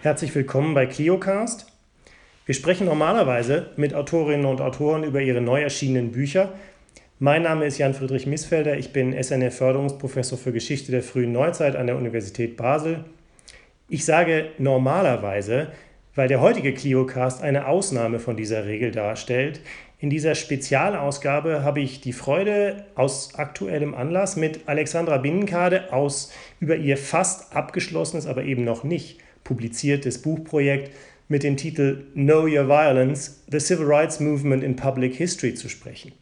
Herzlich 0.00 0.32
willkommen 0.36 0.74
bei 0.74 0.86
ClioCast. 0.86 1.66
Wir 2.46 2.54
sprechen 2.54 2.86
normalerweise 2.86 3.70
mit 3.76 3.94
Autorinnen 3.94 4.46
und 4.46 4.60
Autoren 4.60 5.02
über 5.02 5.20
ihre 5.20 5.40
neu 5.40 5.60
erschienenen 5.60 6.12
Bücher. 6.12 6.52
Mein 7.18 7.42
Name 7.42 7.66
ist 7.66 7.78
Jan-Friedrich 7.78 8.24
Missfelder, 8.24 8.78
ich 8.78 8.92
bin 8.92 9.12
SNF-Förderungsprofessor 9.12 10.38
für 10.38 10.52
Geschichte 10.52 10.92
der 10.92 11.02
frühen 11.02 11.32
Neuzeit 11.32 11.74
an 11.74 11.88
der 11.88 11.96
Universität 11.96 12.56
Basel. 12.56 13.06
Ich 13.88 14.04
sage 14.04 14.50
normalerweise, 14.58 15.72
weil 16.14 16.28
der 16.28 16.40
heutige 16.40 16.74
ClioCast 16.74 17.42
eine 17.42 17.66
Ausnahme 17.66 18.20
von 18.20 18.36
dieser 18.36 18.66
Regel 18.66 18.92
darstellt. 18.92 19.60
In 19.98 20.10
dieser 20.10 20.36
Spezialausgabe 20.36 21.64
habe 21.64 21.80
ich 21.80 22.00
die 22.00 22.12
Freude, 22.12 22.84
aus 22.94 23.34
aktuellem 23.34 23.96
Anlass 23.96 24.36
mit 24.36 24.60
Alexandra 24.68 25.18
Binnenkade 25.18 25.92
aus 25.92 26.32
über 26.60 26.76
ihr 26.76 26.96
fast 26.96 27.56
abgeschlossenes, 27.56 28.28
aber 28.28 28.44
eben 28.44 28.62
noch 28.62 28.84
nicht 28.84 29.18
publiziertes 29.48 30.20
Buchprojekt 30.20 30.92
mit 31.28 31.42
dem 31.42 31.56
Titel 31.56 32.04
Know 32.12 32.42
Your 32.42 32.68
Violence, 32.68 33.42
The 33.50 33.58
Civil 33.58 33.86
Rights 33.86 34.20
Movement 34.20 34.62
in 34.62 34.76
Public 34.76 35.14
History 35.14 35.54
zu 35.54 35.70
sprechen. 35.70 36.12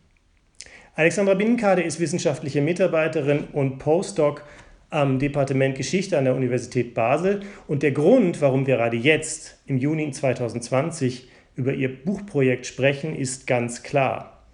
Alexandra 0.95 1.35
Binnenkade 1.35 1.83
ist 1.83 1.99
wissenschaftliche 1.99 2.62
Mitarbeiterin 2.62 3.45
und 3.52 3.79
Postdoc 3.79 4.45
am 4.91 5.19
Departement 5.19 5.77
Geschichte 5.77 6.16
an 6.16 6.25
der 6.25 6.37
Universität 6.37 6.95
Basel 6.95 7.41
und 7.66 7.83
der 7.83 7.91
Grund, 7.91 8.41
warum 8.41 8.66
wir 8.66 8.77
gerade 8.77 8.97
jetzt 8.97 9.59
im 9.66 9.79
Juni 9.79 10.11
2020 10.13 11.29
über 11.57 11.74
ihr 11.74 11.93
Buchprojekt 12.05 12.65
sprechen, 12.65 13.16
ist 13.16 13.49
ganz 13.49 13.83
klar. 13.83 14.45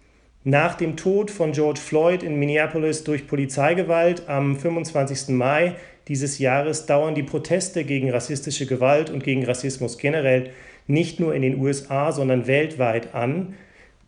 Nach 0.44 0.74
dem 0.74 0.96
Tod 0.96 1.30
von 1.30 1.52
George 1.52 1.78
Floyd 1.78 2.22
in 2.22 2.36
Minneapolis 2.36 3.04
durch 3.04 3.28
Polizeigewalt 3.28 4.28
am 4.28 4.56
25. 4.56 5.28
Mai 5.28 5.76
dieses 6.08 6.38
Jahres 6.38 6.86
dauern 6.86 7.14
die 7.14 7.22
Proteste 7.22 7.84
gegen 7.84 8.10
rassistische 8.10 8.66
Gewalt 8.66 9.10
und 9.10 9.22
gegen 9.22 9.44
Rassismus 9.44 9.98
generell 9.98 10.50
nicht 10.86 11.20
nur 11.20 11.34
in 11.34 11.42
den 11.42 11.58
USA, 11.60 12.12
sondern 12.12 12.46
weltweit 12.46 13.14
an 13.14 13.54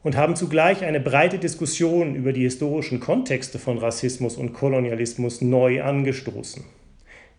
und 0.02 0.16
haben 0.16 0.36
zugleich 0.36 0.84
eine 0.84 1.00
breite 1.00 1.38
Diskussion 1.38 2.14
über 2.14 2.32
die 2.32 2.42
historischen 2.42 3.00
Kontexte 3.00 3.58
von 3.58 3.78
Rassismus 3.78 4.36
und 4.36 4.52
Kolonialismus 4.52 5.40
neu 5.40 5.82
angestoßen. 5.82 6.64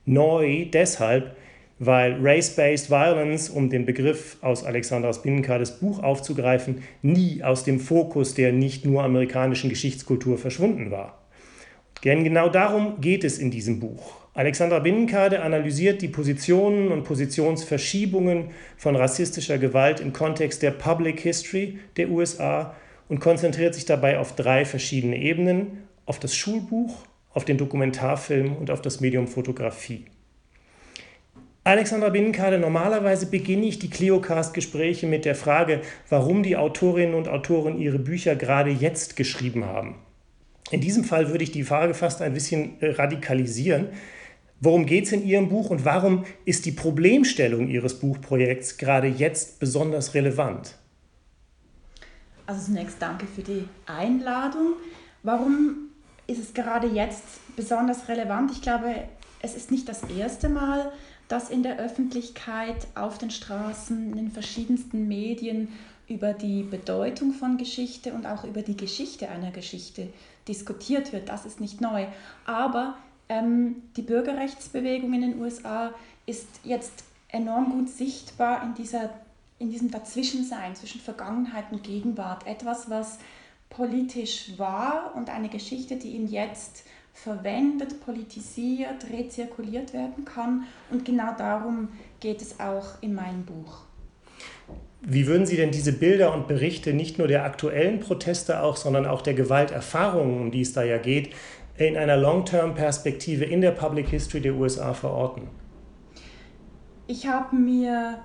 Neu 0.05 0.65
deshalb, 0.71 1.35
weil 1.77 2.17
Race-Based 2.21 2.89
Violence, 2.89 3.49
um 3.49 3.69
den 3.69 3.85
Begriff 3.85 4.37
aus 4.41 4.63
Alexandras 4.63 5.21
Binnenkades 5.21 5.79
Buch 5.79 6.01
aufzugreifen, 6.01 6.83
nie 7.01 7.43
aus 7.43 7.63
dem 7.63 7.79
Fokus 7.79 8.33
der 8.33 8.51
nicht 8.51 8.85
nur 8.85 9.03
amerikanischen 9.03 9.69
Geschichtskultur 9.69 10.37
verschwunden 10.37 10.89
war. 10.89 11.21
Denn 12.03 12.23
genau 12.23 12.49
darum 12.49 13.01
geht 13.01 13.23
es 13.23 13.37
in 13.37 13.51
diesem 13.51 13.79
Buch. 13.79 14.24
Alexandra 14.35 14.79
Binnenkade 14.79 15.41
analysiert 15.41 16.01
die 16.01 16.09
Positionen 16.09 16.91
und 16.91 17.05
Positionsverschiebungen 17.05 18.49
von 18.75 18.97
rassistischer 18.97 19.57
Gewalt 19.57 20.01
im 20.01 20.11
Kontext 20.11 20.61
der 20.61 20.71
Public 20.71 21.21
History 21.21 21.79
der 21.95 22.09
USA 22.09 22.75
und 23.07 23.21
konzentriert 23.21 23.73
sich 23.73 23.85
dabei 23.85 24.19
auf 24.19 24.35
drei 24.35 24.65
verschiedene 24.65 25.15
Ebenen, 25.15 25.83
auf 26.05 26.19
das 26.19 26.35
Schulbuch, 26.35 27.05
auf 27.33 27.45
den 27.45 27.57
Dokumentarfilm 27.57 28.57
und 28.57 28.71
auf 28.71 28.81
das 28.81 28.99
Medium 28.99 29.29
Fotografie. 29.29 30.03
Alexandra 31.63 32.09
Binnenkade, 32.09 32.59
normalerweise 32.59 33.27
beginne 33.27 33.67
ich 33.67 33.79
die 33.79 33.89
Cliocast-Gespräche 33.89 35.07
mit 35.07 35.23
der 35.23 35.35
Frage, 35.35 35.79
warum 36.09 36.43
die 36.43 36.57
Autorinnen 36.57 37.15
und 37.15 37.29
Autoren 37.29 37.79
ihre 37.79 37.99
Bücher 37.99 38.35
gerade 38.35 38.71
jetzt 38.71 39.15
geschrieben 39.15 39.63
haben. 39.63 39.95
In 40.71 40.81
diesem 40.81 41.05
Fall 41.05 41.29
würde 41.29 41.45
ich 41.45 41.51
die 41.51 41.63
Frage 41.63 41.93
fast 41.93 42.21
ein 42.21 42.33
bisschen 42.33 42.73
radikalisieren. 42.81 43.89
Worum 44.61 44.85
geht 44.85 45.05
es 45.05 45.11
in 45.11 45.25
Ihrem 45.25 45.49
Buch 45.49 45.69
und 45.69 45.85
warum 45.85 46.25
ist 46.45 46.65
die 46.65 46.71
Problemstellung 46.71 47.67
Ihres 47.67 47.99
Buchprojekts 47.99 48.77
gerade 48.77 49.07
jetzt 49.07 49.59
besonders 49.59 50.13
relevant? 50.13 50.75
Also 52.45 52.65
zunächst 52.65 53.01
danke 53.01 53.25
für 53.25 53.41
die 53.41 53.67
Einladung. 53.85 54.73
Warum 55.23 55.89
ist 56.27 56.39
es 56.39 56.53
gerade 56.53 56.87
jetzt 56.87 57.23
besonders 57.55 58.07
relevant? 58.07 58.51
Ich 58.51 58.61
glaube, 58.61 58.95
es 59.41 59.55
ist 59.55 59.71
nicht 59.71 59.89
das 59.89 60.03
erste 60.03 60.49
Mal, 60.49 60.91
dass 61.27 61.49
in 61.49 61.63
der 61.63 61.79
Öffentlichkeit, 61.79 62.87
auf 62.95 63.17
den 63.17 63.31
Straßen, 63.31 64.11
in 64.11 64.15
den 64.15 64.31
verschiedensten 64.31 65.07
Medien 65.07 65.69
über 66.07 66.33
die 66.33 66.63
Bedeutung 66.63 67.33
von 67.33 67.57
Geschichte 67.57 68.13
und 68.13 68.27
auch 68.27 68.43
über 68.43 68.61
die 68.61 68.77
Geschichte 68.77 69.29
einer 69.29 69.51
Geschichte 69.51 70.09
diskutiert 70.47 71.13
wird. 71.13 71.29
Das 71.29 71.45
ist 71.45 71.59
nicht 71.59 71.81
neu. 71.81 72.05
Aber 72.45 72.95
ähm, 73.29 73.83
die 73.95 74.01
Bürgerrechtsbewegung 74.01 75.13
in 75.13 75.21
den 75.21 75.41
USA 75.41 75.93
ist 76.25 76.47
jetzt 76.63 77.03
enorm 77.29 77.71
gut 77.71 77.89
sichtbar 77.89 78.63
in, 78.63 78.73
dieser, 78.75 79.09
in 79.59 79.69
diesem 79.69 79.91
Dazwischensein 79.91 80.75
zwischen 80.75 81.01
Vergangenheit 81.01 81.65
und 81.71 81.83
Gegenwart. 81.83 82.47
Etwas, 82.47 82.89
was 82.89 83.19
politisch 83.69 84.57
war 84.57 85.13
und 85.15 85.29
eine 85.29 85.49
Geschichte, 85.49 85.97
die 85.97 86.11
ihn 86.11 86.27
jetzt 86.27 86.85
verwendet, 87.13 88.01
politisiert, 88.01 89.05
rezirkuliert 89.11 89.93
werden 89.93 90.25
kann. 90.25 90.65
Und 90.91 91.05
genau 91.05 91.33
darum 91.37 91.89
geht 92.19 92.41
es 92.41 92.59
auch 92.59 93.01
in 93.01 93.15
meinem 93.15 93.45
Buch. 93.45 93.85
Wie 95.07 95.27
würden 95.27 95.45
Sie 95.45 95.55
denn 95.55 95.71
diese 95.71 95.93
Bilder 95.93 96.33
und 96.33 96.47
Berichte 96.47 96.91
nicht 96.93 97.19
nur 97.19 97.27
der 97.27 97.43
aktuellen 97.45 97.99
Proteste 97.99 98.63
auch, 98.63 98.75
sondern 98.75 99.05
auch 99.05 99.21
der 99.21 99.35
Gewalterfahrungen, 99.35 100.41
um 100.41 100.51
die 100.51 100.61
es 100.61 100.73
da 100.73 100.83
ja 100.83 100.97
geht, 100.97 101.29
in 101.77 101.97
einer 101.97 102.17
Long-Term-Perspektive 102.17 103.45
in 103.45 103.61
der 103.61 103.71
Public 103.71 104.07
History 104.07 104.41
der 104.41 104.55
USA 104.55 104.93
verorten? 104.93 105.47
Ich 107.07 107.27
habe 107.27 107.55
mir 107.55 108.19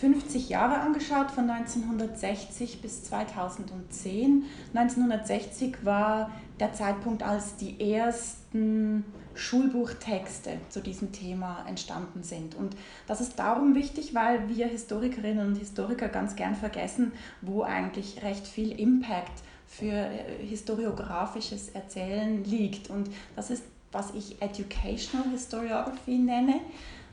50 0.00 0.48
Jahre 0.48 0.80
angeschaut, 0.80 1.30
von 1.30 1.48
1960 1.48 2.80
bis 2.80 3.04
2010. 3.04 4.44
1960 4.74 5.84
war 5.84 6.30
der 6.58 6.72
Zeitpunkt, 6.72 7.22
als 7.22 7.56
die 7.56 7.92
ersten 7.92 9.04
Schulbuchtexte 9.34 10.58
zu 10.68 10.80
diesem 10.80 11.12
Thema 11.12 11.64
entstanden 11.68 12.22
sind. 12.22 12.54
Und 12.54 12.76
das 13.06 13.20
ist 13.20 13.38
darum 13.38 13.74
wichtig, 13.74 14.14
weil 14.14 14.48
wir 14.48 14.66
Historikerinnen 14.66 15.48
und 15.48 15.56
Historiker 15.56 16.08
ganz 16.08 16.36
gern 16.36 16.54
vergessen, 16.54 17.12
wo 17.40 17.62
eigentlich 17.62 18.22
recht 18.22 18.46
viel 18.46 18.72
Impact 18.78 19.42
für 19.78 19.92
äh, 19.92 20.46
historiografisches 20.46 21.70
Erzählen 21.70 22.44
liegt. 22.44 22.90
Und 22.90 23.08
das 23.36 23.50
ist, 23.50 23.64
was 23.92 24.14
ich 24.14 24.40
Educational 24.40 25.28
Historiography 25.30 26.18
nenne. 26.18 26.60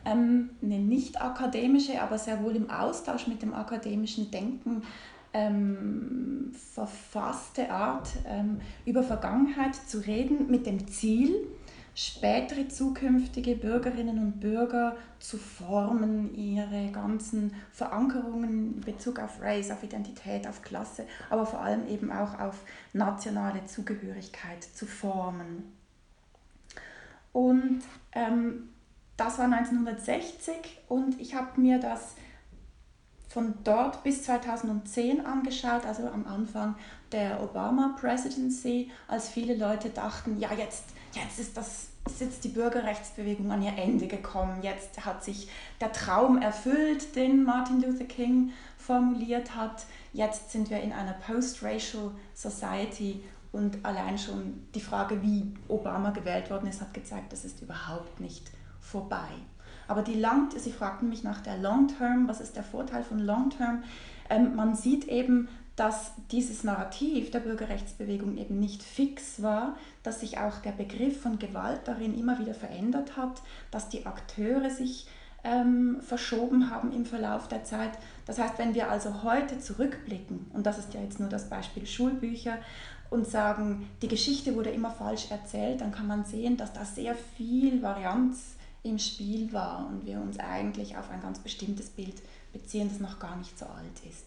Ähm, 0.03 0.49
eine 0.61 0.79
nicht 0.79 1.21
akademische, 1.21 2.01
aber 2.01 2.17
sehr 2.17 2.43
wohl 2.43 2.55
im 2.55 2.69
Austausch 2.69 3.27
mit 3.27 3.41
dem 3.41 3.53
akademischen 3.53 4.31
Denken 4.31 4.81
ähm, 5.33 6.51
verfasste 6.73 7.69
Art, 7.69 8.09
ähm, 8.27 8.59
über 8.85 9.03
Vergangenheit 9.03 9.75
zu 9.75 9.99
reden, 9.99 10.49
mit 10.49 10.65
dem 10.65 10.87
Ziel, 10.87 11.35
spätere 11.93 12.67
zukünftige 12.69 13.55
Bürgerinnen 13.55 14.17
und 14.19 14.39
Bürger 14.39 14.95
zu 15.19 15.37
formen, 15.37 16.33
ihre 16.35 16.91
ganzen 16.91 17.53
Verankerungen 17.71 18.75
in 18.75 18.81
Bezug 18.81 19.19
auf 19.19 19.41
Race, 19.41 19.71
auf 19.71 19.83
Identität, 19.83 20.47
auf 20.47 20.61
Klasse, 20.61 21.05
aber 21.29 21.45
vor 21.45 21.59
allem 21.61 21.87
eben 21.87 22.11
auch 22.11 22.39
auf 22.39 22.61
nationale 22.93 23.65
Zugehörigkeit 23.65 24.63
zu 24.63 24.85
formen. 24.85 25.73
Und 27.33 27.81
ähm, 28.13 28.69
das 29.17 29.37
war 29.37 29.45
1960 29.45 30.55
und 30.87 31.19
ich 31.19 31.35
habe 31.35 31.59
mir 31.59 31.79
das 31.79 32.15
von 33.29 33.53
dort 33.63 34.03
bis 34.03 34.23
2010 34.23 35.25
angeschaut, 35.25 35.85
also 35.85 36.07
am 36.07 36.25
Anfang 36.27 36.75
der 37.11 37.41
Obama 37.43 37.95
Presidency, 37.99 38.89
als 39.07 39.29
viele 39.29 39.55
Leute 39.55 39.89
dachten, 39.89 40.39
ja, 40.39 40.49
jetzt 40.53 40.83
jetzt 41.13 41.39
ist, 41.39 41.57
das, 41.57 41.87
ist 42.19 42.43
die 42.43 42.49
Bürgerrechtsbewegung 42.49 43.51
an 43.51 43.61
ihr 43.61 43.77
Ende 43.77 44.07
gekommen. 44.07 44.61
Jetzt 44.61 45.05
hat 45.05 45.23
sich 45.23 45.49
der 45.79 45.91
Traum 45.91 46.41
erfüllt, 46.41 47.15
den 47.15 47.43
Martin 47.43 47.81
Luther 47.81 48.05
King 48.05 48.51
formuliert 48.77 49.55
hat. 49.55 49.85
Jetzt 50.13 50.51
sind 50.51 50.69
wir 50.69 50.81
in 50.81 50.93
einer 50.93 51.13
post-racial 51.13 52.11
society 52.33 53.23
und 53.51 53.83
allein 53.83 54.17
schon 54.17 54.65
die 54.73 54.81
Frage, 54.81 55.21
wie 55.21 55.53
Obama 55.67 56.11
gewählt 56.11 56.49
worden 56.49 56.67
ist, 56.67 56.81
hat 56.81 56.93
gezeigt, 56.93 57.33
das 57.33 57.43
ist 57.45 57.61
überhaupt 57.61 58.19
nicht 58.19 58.49
vorbei. 58.79 59.27
Aber 59.87 60.03
die 60.03 60.19
Long, 60.19 60.49
Sie 60.55 60.71
fragten 60.71 61.09
mich 61.09 61.23
nach 61.23 61.41
der 61.41 61.57
Long 61.57 61.89
Term, 61.89 62.27
was 62.27 62.39
ist 62.39 62.55
der 62.55 62.63
Vorteil 62.63 63.03
von 63.03 63.19
Long 63.19 63.49
Term? 63.49 63.83
Ähm, 64.29 64.55
man 64.55 64.73
sieht 64.73 65.09
eben, 65.09 65.49
dass 65.75 66.11
dieses 66.31 66.63
Narrativ 66.63 67.31
der 67.31 67.39
Bürgerrechtsbewegung 67.39 68.37
eben 68.37 68.59
nicht 68.59 68.83
fix 68.83 69.41
war, 69.41 69.77
dass 70.03 70.19
sich 70.19 70.37
auch 70.37 70.57
der 70.59 70.71
Begriff 70.71 71.21
von 71.21 71.39
Gewalt 71.39 71.81
darin 71.85 72.17
immer 72.17 72.39
wieder 72.39 72.53
verändert 72.53 73.15
hat, 73.17 73.41
dass 73.71 73.89
die 73.89 74.05
Akteure 74.05 74.69
sich 74.69 75.07
ähm, 75.43 75.99
verschoben 76.01 76.69
haben 76.69 76.91
im 76.91 77.05
Verlauf 77.05 77.47
der 77.47 77.63
Zeit. 77.63 77.91
Das 78.25 78.37
heißt, 78.37 78.59
wenn 78.59 78.75
wir 78.75 78.91
also 78.91 79.23
heute 79.23 79.59
zurückblicken, 79.59 80.51
und 80.53 80.65
das 80.65 80.77
ist 80.77 80.93
ja 80.93 81.01
jetzt 81.01 81.19
nur 81.19 81.29
das 81.29 81.49
Beispiel 81.49 81.85
Schulbücher, 81.87 82.57
und 83.09 83.27
sagen, 83.27 83.89
die 84.01 84.07
Geschichte 84.07 84.55
wurde 84.55 84.69
immer 84.69 84.89
falsch 84.89 85.31
erzählt, 85.31 85.81
dann 85.81 85.91
kann 85.91 86.07
man 86.07 86.23
sehen, 86.23 86.55
dass 86.55 86.71
da 86.71 86.85
sehr 86.85 87.13
viel 87.13 87.81
Varianz 87.81 88.55
im 88.83 88.97
Spiel 88.97 89.51
war 89.51 89.85
und 89.87 90.05
wir 90.05 90.19
uns 90.19 90.39
eigentlich 90.39 90.97
auf 90.97 91.09
ein 91.11 91.21
ganz 91.21 91.39
bestimmtes 91.39 91.89
Bild 91.89 92.15
beziehen, 92.53 92.89
das 92.89 92.99
noch 92.99 93.19
gar 93.19 93.35
nicht 93.35 93.59
so 93.59 93.65
alt 93.65 94.09
ist. 94.09 94.25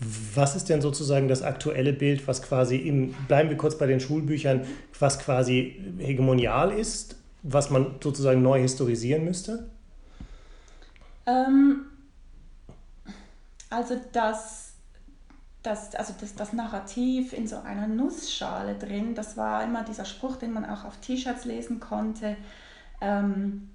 Was 0.00 0.56
ist 0.56 0.70
denn 0.70 0.80
sozusagen 0.80 1.28
das 1.28 1.42
aktuelle 1.42 1.92
Bild, 1.92 2.26
was 2.26 2.42
quasi 2.42 2.76
im, 2.76 3.12
bleiben 3.28 3.50
wir 3.50 3.58
kurz 3.58 3.76
bei 3.76 3.86
den 3.86 4.00
Schulbüchern, 4.00 4.66
was 4.98 5.18
quasi 5.18 5.78
hegemonial 5.98 6.72
ist, 6.72 7.16
was 7.42 7.68
man 7.68 7.96
sozusagen 8.02 8.42
neu 8.42 8.60
historisieren 8.60 9.24
müsste? 9.26 9.68
Ähm, 11.26 11.82
also 13.68 14.00
das, 14.12 14.72
das, 15.62 15.94
also 15.94 16.14
das, 16.18 16.34
das 16.34 16.54
Narrativ 16.54 17.34
in 17.34 17.46
so 17.46 17.58
einer 17.58 17.86
Nussschale 17.86 18.76
drin, 18.76 19.14
das 19.14 19.36
war 19.36 19.62
immer 19.62 19.84
dieser 19.84 20.06
Spruch, 20.06 20.36
den 20.36 20.52
man 20.52 20.64
auch 20.64 20.84
auf 20.84 20.96
T-Shirts 20.96 21.44
lesen 21.44 21.78
konnte. 21.78 22.36
Ähm, 23.02 23.68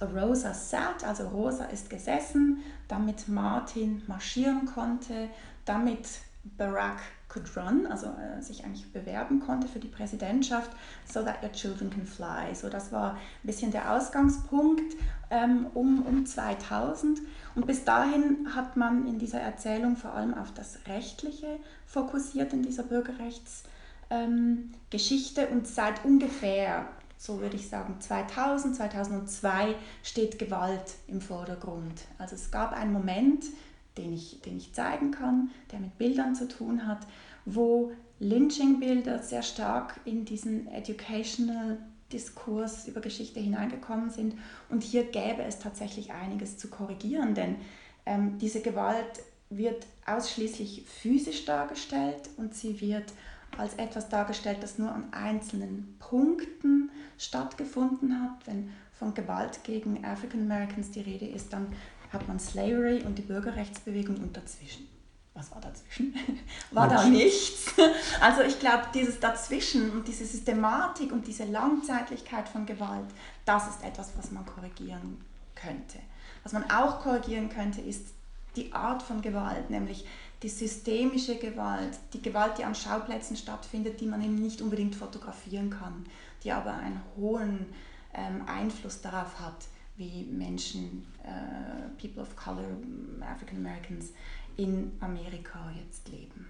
Rosa 0.00 0.54
sat, 0.54 1.04
also 1.04 1.28
Rosa 1.28 1.64
ist 1.66 1.90
gesessen, 1.90 2.58
damit 2.86 3.28
Martin 3.28 4.02
marschieren 4.06 4.66
konnte, 4.66 5.28
damit 5.66 6.08
Barack 6.56 7.00
could 7.28 7.54
run, 7.56 7.86
also 7.86 8.06
äh, 8.06 8.40
sich 8.40 8.64
eigentlich 8.64 8.92
bewerben 8.92 9.40
konnte 9.40 9.66
für 9.68 9.80
die 9.80 9.88
Präsidentschaft, 9.88 10.70
so 11.04 11.22
that 11.22 11.42
your 11.42 11.52
children 11.52 11.90
can 11.90 12.06
fly. 12.06 12.54
So 12.54 12.68
das 12.68 12.92
war 12.92 13.14
ein 13.14 13.18
bisschen 13.42 13.72
der 13.72 13.92
Ausgangspunkt 13.92 14.94
ähm, 15.30 15.66
um, 15.74 16.06
um 16.06 16.24
2000. 16.24 17.18
Und 17.54 17.66
bis 17.66 17.84
dahin 17.84 18.54
hat 18.54 18.76
man 18.76 19.06
in 19.06 19.18
dieser 19.18 19.40
Erzählung 19.40 19.96
vor 19.96 20.14
allem 20.14 20.34
auf 20.34 20.54
das 20.54 20.78
Rechtliche 20.86 21.58
fokussiert 21.84 22.52
in 22.52 22.62
dieser 22.62 22.84
Bürgerrechtsgeschichte 22.84 25.40
ähm, 25.42 25.52
und 25.52 25.66
seit 25.66 26.04
ungefähr 26.04 26.86
so 27.18 27.40
würde 27.40 27.56
ich 27.56 27.68
sagen, 27.68 27.96
2000, 27.98 28.76
2002 28.76 29.74
steht 30.02 30.38
Gewalt 30.38 30.96
im 31.08 31.22
Vordergrund. 31.22 32.02
Also 32.18 32.34
es 32.34 32.50
gab 32.50 32.72
einen 32.72 32.92
Moment, 32.92 33.46
den 33.96 34.12
ich, 34.12 34.40
den 34.42 34.56
ich 34.56 34.72
zeigen 34.72 35.10
kann, 35.10 35.50
der 35.72 35.80
mit 35.80 35.96
Bildern 35.98 36.34
zu 36.34 36.48
tun 36.48 36.86
hat, 36.86 37.06
wo 37.44 37.92
Lynching-Bilder 38.18 39.22
sehr 39.22 39.42
stark 39.42 40.00
in 40.04 40.24
diesen 40.24 40.66
educational 40.68 41.78
Diskurs 42.12 42.86
über 42.86 43.00
Geschichte 43.00 43.40
hineingekommen 43.40 44.10
sind. 44.10 44.34
Und 44.68 44.82
hier 44.82 45.04
gäbe 45.04 45.42
es 45.42 45.58
tatsächlich 45.58 46.12
einiges 46.12 46.56
zu 46.56 46.68
korrigieren, 46.68 47.34
denn 47.34 47.56
ähm, 48.04 48.38
diese 48.38 48.60
Gewalt 48.62 49.20
wird 49.50 49.86
ausschließlich 50.06 50.84
physisch 50.86 51.44
dargestellt 51.44 52.30
und 52.36 52.54
sie 52.54 52.80
wird 52.80 53.12
als 53.58 53.74
etwas 53.74 54.08
dargestellt, 54.08 54.58
das 54.60 54.78
nur 54.78 54.90
an 54.90 55.12
einzelnen 55.12 55.96
Punkten 55.98 56.90
stattgefunden 57.18 58.20
hat. 58.22 58.46
Wenn 58.46 58.70
von 58.92 59.14
Gewalt 59.14 59.62
gegen 59.64 60.04
African 60.04 60.42
Americans 60.42 60.90
die 60.90 61.00
Rede 61.00 61.26
ist, 61.26 61.52
dann 61.52 61.68
hat 62.12 62.26
man 62.28 62.38
Slavery 62.38 63.02
und 63.02 63.16
die 63.16 63.22
Bürgerrechtsbewegung 63.22 64.16
und 64.16 64.36
dazwischen. 64.36 64.88
Was 65.34 65.50
war 65.50 65.60
dazwischen? 65.60 66.14
War 66.70 66.88
da 66.88 67.04
nichts? 67.04 67.74
Also 68.20 68.40
ich 68.40 68.58
glaube, 68.58 68.84
dieses 68.94 69.20
Dazwischen 69.20 69.90
und 69.90 70.08
diese 70.08 70.24
Systematik 70.24 71.12
und 71.12 71.26
diese 71.26 71.44
Langzeitlichkeit 71.44 72.48
von 72.48 72.64
Gewalt, 72.64 73.08
das 73.44 73.68
ist 73.68 73.84
etwas, 73.84 74.12
was 74.16 74.30
man 74.30 74.46
korrigieren 74.46 75.22
könnte. 75.54 75.98
Was 76.42 76.52
man 76.52 76.70
auch 76.70 77.00
korrigieren 77.00 77.50
könnte, 77.50 77.82
ist 77.82 78.06
die 78.56 78.72
Art 78.72 79.02
von 79.02 79.20
Gewalt, 79.20 79.68
nämlich 79.68 80.06
die 80.42 80.48
systemische 80.48 81.36
Gewalt, 81.36 81.98
die 82.12 82.22
Gewalt, 82.22 82.58
die 82.58 82.64
an 82.64 82.74
Schauplätzen 82.74 83.36
stattfindet, 83.36 84.00
die 84.00 84.06
man 84.06 84.22
eben 84.22 84.36
nicht 84.36 84.62
unbedingt 84.62 84.94
fotografieren 84.94 85.70
kann, 85.70 86.06
die 86.44 86.52
aber 86.52 86.72
einen 86.74 87.02
hohen 87.16 87.66
ähm, 88.14 88.42
Einfluss 88.46 89.02
darauf 89.02 89.38
hat, 89.40 89.66
wie 89.96 90.24
Menschen, 90.24 91.06
äh, 91.24 92.00
People 92.00 92.22
of 92.22 92.36
Color, 92.36 92.64
African 93.20 93.58
Americans 93.58 94.12
in 94.56 94.92
Amerika 95.00 95.72
jetzt 95.82 96.08
leben. 96.08 96.46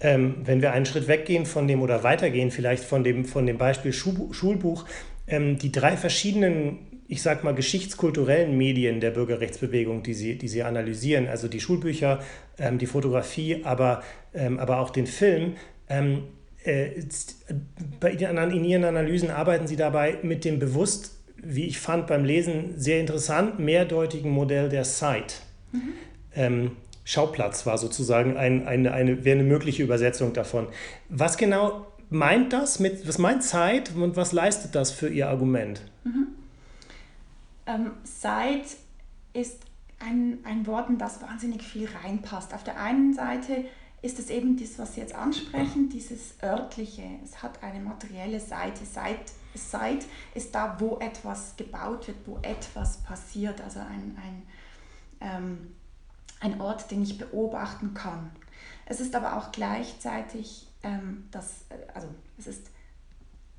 Ähm, 0.00 0.36
wenn 0.44 0.62
wir 0.62 0.72
einen 0.72 0.86
Schritt 0.86 1.08
weggehen 1.08 1.44
von 1.44 1.68
dem 1.68 1.82
oder 1.82 2.02
weitergehen 2.02 2.50
vielleicht 2.50 2.84
von 2.84 3.04
dem, 3.04 3.24
von 3.24 3.46
dem 3.46 3.58
Beispiel 3.58 3.92
Schulbuch, 3.92 4.86
ähm, 5.26 5.58
die 5.58 5.70
drei 5.70 5.96
verschiedenen 5.96 6.90
ich 7.10 7.22
sag 7.22 7.42
mal, 7.42 7.54
geschichtskulturellen 7.54 8.56
Medien 8.56 9.00
der 9.00 9.10
Bürgerrechtsbewegung, 9.10 10.04
die 10.04 10.14
Sie, 10.14 10.38
die 10.38 10.46
Sie 10.46 10.62
analysieren, 10.62 11.26
also 11.26 11.48
die 11.48 11.58
Schulbücher, 11.58 12.20
ähm, 12.56 12.78
die 12.78 12.86
Fotografie, 12.86 13.64
aber, 13.64 14.04
ähm, 14.32 14.60
aber 14.60 14.78
auch 14.78 14.90
den 14.90 15.08
Film. 15.08 15.54
Ähm, 15.88 16.22
äh, 16.62 17.02
bei 17.98 18.12
in 18.12 18.64
Ihren 18.64 18.84
Analysen 18.84 19.30
arbeiten 19.30 19.66
Sie 19.66 19.74
dabei 19.74 20.18
mit 20.22 20.44
dem 20.44 20.60
bewusst, 20.60 21.19
wie 21.42 21.66
ich 21.66 21.78
fand 21.78 22.06
beim 22.06 22.24
Lesen, 22.24 22.74
sehr 22.76 23.00
interessant 23.00 23.58
mehrdeutigen 23.58 24.30
Modell 24.30 24.68
der 24.68 24.84
Site. 24.84 25.34
Mhm. 25.72 25.92
Ähm, 26.34 26.70
Schauplatz 27.04 27.66
war 27.66 27.78
sozusagen 27.78 28.36
ein, 28.36 28.66
eine, 28.66 28.92
eine, 28.92 29.24
wäre 29.24 29.38
eine 29.38 29.48
mögliche 29.48 29.82
Übersetzung 29.82 30.32
davon. 30.32 30.68
Was 31.08 31.36
genau 31.36 31.86
meint 32.08 32.52
das 32.52 32.78
mit, 32.78 33.06
was 33.08 33.18
meint 33.18 33.42
Zeit 33.42 33.94
und 33.94 34.16
was 34.16 34.32
leistet 34.32 34.74
das 34.74 34.90
für 34.90 35.08
Ihr 35.08 35.28
Argument? 35.28 35.82
Mhm. 36.04 36.28
Ähm, 37.66 37.90
Seit 38.04 38.64
ist 39.32 39.60
ein, 39.98 40.38
ein 40.44 40.66
Wort, 40.66 40.88
in 40.88 40.98
das 40.98 41.22
wahnsinnig 41.22 41.62
viel 41.62 41.88
reinpasst. 42.02 42.54
Auf 42.54 42.64
der 42.64 42.80
einen 42.80 43.14
Seite 43.14 43.64
ist 44.02 44.18
es 44.18 44.30
eben 44.30 44.56
das, 44.56 44.78
was 44.78 44.94
Sie 44.94 45.00
jetzt 45.00 45.14
ansprechen, 45.14 45.88
dieses 45.88 46.34
örtliche. 46.42 47.02
Es 47.22 47.42
hat 47.42 47.62
eine 47.62 47.80
materielle 47.80 48.40
Seite. 48.40 48.80
Seit, 48.84 49.32
Seit 49.54 50.04
ist 50.34 50.54
da, 50.54 50.76
wo 50.78 50.98
etwas 50.98 51.56
gebaut 51.56 52.08
wird, 52.08 52.18
wo 52.26 52.38
etwas 52.42 52.98
passiert. 52.98 53.60
Also 53.60 53.80
ein, 53.80 54.16
ein, 54.22 54.42
ähm, 55.20 55.74
ein 56.40 56.60
Ort, 56.60 56.90
den 56.90 57.02
ich 57.02 57.18
beobachten 57.18 57.94
kann. 57.94 58.30
Es 58.86 59.00
ist 59.00 59.14
aber 59.14 59.36
auch 59.36 59.52
gleichzeitig 59.52 60.68
ähm, 60.82 61.28
das, 61.30 61.64
äh, 61.68 61.92
also 61.94 62.08
es 62.38 62.46
ist 62.46 62.70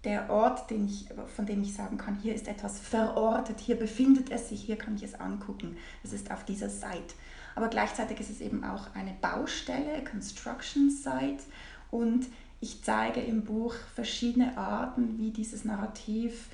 der 0.03 0.29
Ort, 0.31 0.69
den 0.71 0.87
ich, 0.87 1.07
von 1.35 1.45
dem 1.45 1.61
ich 1.61 1.73
sagen 1.73 1.97
kann, 1.97 2.15
hier 2.15 2.33
ist 2.33 2.47
etwas 2.47 2.79
verortet, 2.79 3.59
hier 3.59 3.77
befindet 3.77 4.31
es 4.31 4.49
sich, 4.49 4.63
hier 4.63 4.77
kann 4.77 4.95
ich 4.95 5.03
es 5.03 5.13
angucken. 5.13 5.77
Es 6.03 6.11
ist 6.11 6.31
auf 6.31 6.43
dieser 6.43 6.69
Site. 6.69 7.13
Aber 7.55 7.67
gleichzeitig 7.67 8.19
ist 8.19 8.31
es 8.31 8.41
eben 8.41 8.63
auch 8.63 8.95
eine 8.95 9.13
Baustelle, 9.21 10.03
Construction 10.03 10.89
Site. 10.89 11.43
Und 11.91 12.27
ich 12.61 12.83
zeige 12.83 13.19
im 13.19 13.43
Buch 13.43 13.73
verschiedene 13.95 14.55
Arten, 14.55 15.17
wie 15.17 15.31
dieses 15.31 15.65
Narrativ 15.65 16.47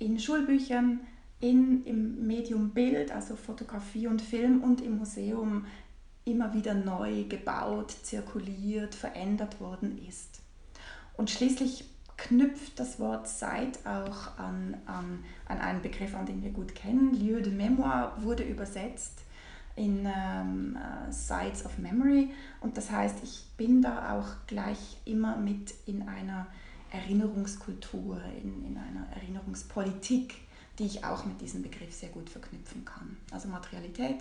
in 0.00 0.18
Schulbüchern, 0.18 1.00
in, 1.40 1.84
im 1.86 2.26
Medium 2.26 2.70
Bild, 2.70 3.12
also 3.12 3.36
Fotografie 3.36 4.08
und 4.08 4.20
Film 4.20 4.62
und 4.62 4.80
im 4.80 4.98
Museum 4.98 5.64
immer 6.24 6.52
wieder 6.52 6.74
neu 6.74 7.24
gebaut, 7.24 7.92
zirkuliert, 8.02 8.96
verändert 8.96 9.60
worden 9.60 10.04
ist. 10.08 10.40
Und 11.16 11.30
schließlich 11.30 11.84
knüpft 12.16 12.78
das 12.80 12.98
Wort 12.98 13.28
Zeit 13.28 13.78
auch 13.86 14.36
an, 14.38 14.76
an, 14.86 15.24
an 15.46 15.58
einen 15.58 15.82
Begriff 15.82 16.16
an, 16.16 16.26
den 16.26 16.42
wir 16.42 16.50
gut 16.50 16.74
kennen. 16.74 17.14
Lieu 17.14 17.40
de 17.40 17.52
Mémoire 17.52 18.22
wurde 18.22 18.42
übersetzt 18.42 19.22
in 19.78 20.06
ähm, 20.06 20.76
uh, 20.76 21.10
Sites 21.10 21.64
of 21.64 21.78
Memory 21.78 22.30
und 22.60 22.76
das 22.76 22.90
heißt, 22.90 23.16
ich 23.22 23.44
bin 23.56 23.80
da 23.80 24.18
auch 24.18 24.46
gleich 24.46 24.98
immer 25.04 25.36
mit 25.36 25.72
in 25.86 26.06
einer 26.08 26.46
Erinnerungskultur, 26.90 28.20
in, 28.42 28.66
in 28.66 28.76
einer 28.76 29.06
Erinnerungspolitik, 29.14 30.34
die 30.78 30.86
ich 30.86 31.04
auch 31.04 31.24
mit 31.24 31.40
diesem 31.40 31.62
Begriff 31.62 31.94
sehr 31.94 32.08
gut 32.08 32.30
verknüpfen 32.30 32.84
kann. 32.84 33.16
Also 33.30 33.48
Materialität, 33.48 34.16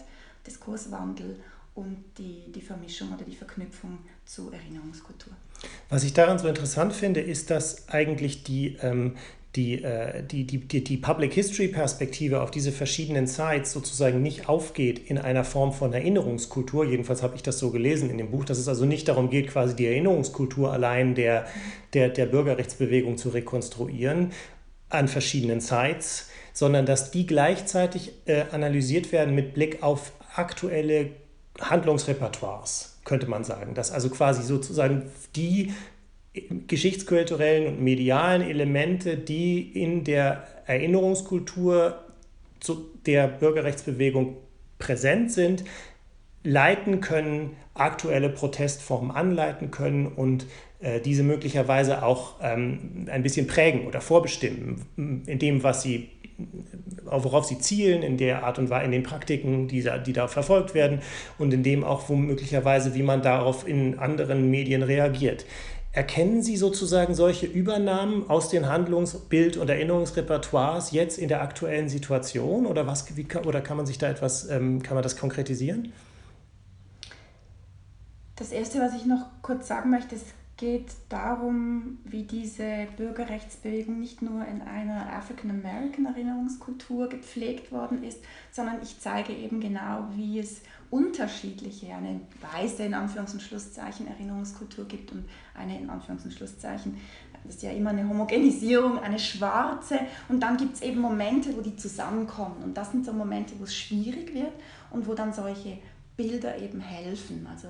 Diskurswandel 0.46 1.40
und 1.76 2.04
die, 2.18 2.52
die 2.52 2.62
Vermischung 2.62 3.14
oder 3.14 3.24
die 3.24 3.36
Verknüpfung 3.36 4.00
zu 4.26 4.52
Erinnerungskultur. 4.52 5.34
Was 5.90 6.04
ich 6.04 6.14
daran 6.14 6.40
so 6.40 6.48
interessant 6.48 6.94
finde, 6.94 7.22
ist, 7.22 7.50
dass 7.50 7.88
eigentlich 7.90 8.44
die, 8.44 8.78
ähm, 8.82 9.16
die, 9.56 9.84
äh, 9.84 10.24
die, 10.24 10.46
die, 10.46 10.60
die, 10.60 10.84
die 10.84 10.98
Public 10.98 11.34
History 11.34 11.68
Perspektive 11.68 12.42
auf 12.42 12.52
diese 12.52 12.72
verschiedenen 12.72 13.28
Sites 13.28 13.72
sozusagen 13.72 14.22
nicht 14.22 14.50
aufgeht 14.50 15.10
in 15.10 15.18
einer 15.18 15.44
Form 15.44 15.74
von 15.74 15.94
Erinnerungskultur. 15.94 16.86
Jedenfalls 16.86 17.24
habe 17.24 17.36
ich 17.36 17.44
das 17.44 17.58
so 17.60 17.72
gelesen 17.72 18.10
in 18.10 18.18
dem 18.18 18.30
Buch, 18.30 18.46
dass 18.46 18.60
es 18.60 18.68
also 18.68 18.86
nicht 18.86 19.08
darum 19.08 19.30
geht, 19.30 19.48
quasi 19.48 19.76
die 19.76 19.88
Erinnerungskultur 19.88 20.72
allein 20.72 21.16
der, 21.16 21.48
der, 21.94 22.10
der 22.10 22.28
Bürgerrechtsbewegung 22.28 23.18
zu 23.18 23.30
rekonstruieren 23.30 24.32
an 24.90 25.08
verschiedenen 25.08 25.60
Sites, 25.60 26.30
sondern 26.54 26.86
dass 26.86 27.12
die 27.12 27.26
gleichzeitig 27.26 28.14
äh, 28.26 28.44
analysiert 28.52 29.12
werden 29.12 29.36
mit 29.36 29.54
Blick 29.54 29.84
auf 29.84 30.12
aktuelle 30.36 31.10
Handlungsrepertoires, 31.60 33.00
könnte 33.04 33.28
man 33.28 33.44
sagen. 33.44 33.74
Dass 33.74 33.92
also 33.92 34.10
quasi 34.10 34.44
sozusagen 34.44 35.10
die 35.36 35.74
geschichtskulturellen 36.68 37.68
und 37.68 37.82
medialen 37.82 38.42
Elemente, 38.42 39.18
die 39.18 39.62
in 39.62 40.04
der 40.04 40.44
Erinnerungskultur 40.66 42.04
der 43.06 43.28
Bürgerrechtsbewegung 43.28 44.38
präsent 44.80 45.32
sind, 45.32 45.64
leiten 46.44 47.02
können, 47.02 47.52
aktuelle 47.74 48.30
Protestformen 48.30 49.12
anleiten 49.12 49.72
können 49.72 50.08
und 50.08 50.46
äh, 50.80 51.00
diese 51.02 51.24
möglicherweise 51.24 52.04
auch 52.04 52.36
ähm, 52.42 53.08
ein 53.12 53.24
bisschen 53.24 53.48
prägen 53.48 53.86
oder 53.88 54.02
vorbestimmen 54.02 54.86
in 55.26 55.40
dem, 55.40 55.64
was 55.64 55.82
sie 55.82 56.10
worauf 57.04 57.46
sie 57.46 57.58
zielen, 57.58 58.04
in 58.04 58.18
der 58.18 58.44
Art 58.44 58.60
und 58.60 58.70
Weise, 58.70 58.86
in 58.86 58.92
den 58.92 59.04
Praktiken, 59.04 59.68
die 59.68 59.82
da, 59.82 59.98
die 59.98 60.14
da 60.14 60.28
verfolgt 60.28 60.74
werden 60.74 61.00
und 61.38 61.54
in 61.54 61.64
dem 61.64 61.84
auch 61.84 62.10
womöglicherweise, 62.10 62.94
wie 62.94 63.04
man 63.04 63.22
darauf 63.22 63.68
in 63.68 63.98
anderen 63.98 64.50
Medien 64.50 64.84
reagiert. 64.84 65.46
Erkennen 65.98 66.44
Sie 66.44 66.58
sozusagen 66.58 67.16
solche 67.16 67.48
Übernahmen 67.48 68.30
aus 68.30 68.50
den 68.50 68.68
Handlungsbild- 68.68 69.58
und 69.58 69.68
Erinnerungsrepertoires 69.68 70.92
jetzt 70.92 71.18
in 71.18 71.28
der 71.28 71.42
aktuellen 71.42 71.90
Situation 71.90 72.68
oder 72.68 72.86
was 72.86 73.18
wie, 73.18 73.26
oder 73.44 73.62
kann 73.62 73.78
man 73.78 73.88
sich 73.88 73.98
da 73.98 74.08
etwas 74.08 74.48
ähm, 74.48 74.84
kann 74.84 74.94
man 74.94 75.02
das 75.02 75.18
konkretisieren? 75.18 75.92
Das 78.36 78.52
erste, 78.52 78.80
was 78.80 78.94
ich 78.94 79.08
noch 79.08 79.26
kurz 79.42 79.68
sagen 79.68 79.90
möchte, 79.90 80.14
es 80.14 80.26
geht 80.58 80.86
darum, 81.10 81.98
wie 82.04 82.24
diese 82.26 82.86
Bürgerrechtsbewegung 82.98 84.00
nicht 84.00 84.22
nur 84.22 84.46
in 84.46 84.62
einer 84.62 85.12
African 85.14 85.50
American 85.50 86.06
Erinnerungskultur 86.06 87.10
gepflegt 87.10 87.72
worden 87.72 88.04
ist, 88.04 88.20
sondern 88.52 88.84
ich 88.84 89.00
zeige 89.00 89.34
eben 89.34 89.62
genau, 89.62 90.10
wie 90.14 90.38
es 90.38 90.62
unterschiedliche, 90.90 91.94
eine 91.94 92.22
weiße 92.54 92.84
in 92.84 92.94
Anführungs- 92.94 93.34
und 93.34 93.42
Schlusszeichen 93.42 94.08
Erinnerungskultur 94.08 94.86
gibt 94.86 95.12
und 95.12 95.26
eine 95.56 95.78
in 95.78 95.90
Anführungs- 95.90 96.24
und 96.24 96.34
Schlusszeichen, 96.34 96.98
das 97.44 97.56
ist 97.56 97.64
ja 97.64 97.72
immer 97.72 97.92
eine 97.92 98.08
Homogenisierung, 98.08 99.00
eine 99.00 99.20
schwarze 99.20 100.00
und 100.30 100.42
dann 100.42 100.58
gibt 100.58 100.76
es 100.76 100.82
eben 100.82 101.00
Momente, 101.00 101.56
wo 101.56 101.62
die 101.62 101.76
zusammenkommen 101.76 102.64
und 102.64 102.76
das 102.76 102.92
sind 102.92 103.06
so 103.06 103.14
Momente, 103.14 103.54
wo 103.60 103.64
es 103.64 103.76
schwierig 103.76 104.34
wird 104.34 104.54
und 104.92 105.08
wo 105.08 105.14
dann 105.14 105.34
solche 105.34 105.78
Bilder 106.16 106.58
eben 106.58 106.82
helfen. 106.82 107.48
Also 107.50 107.70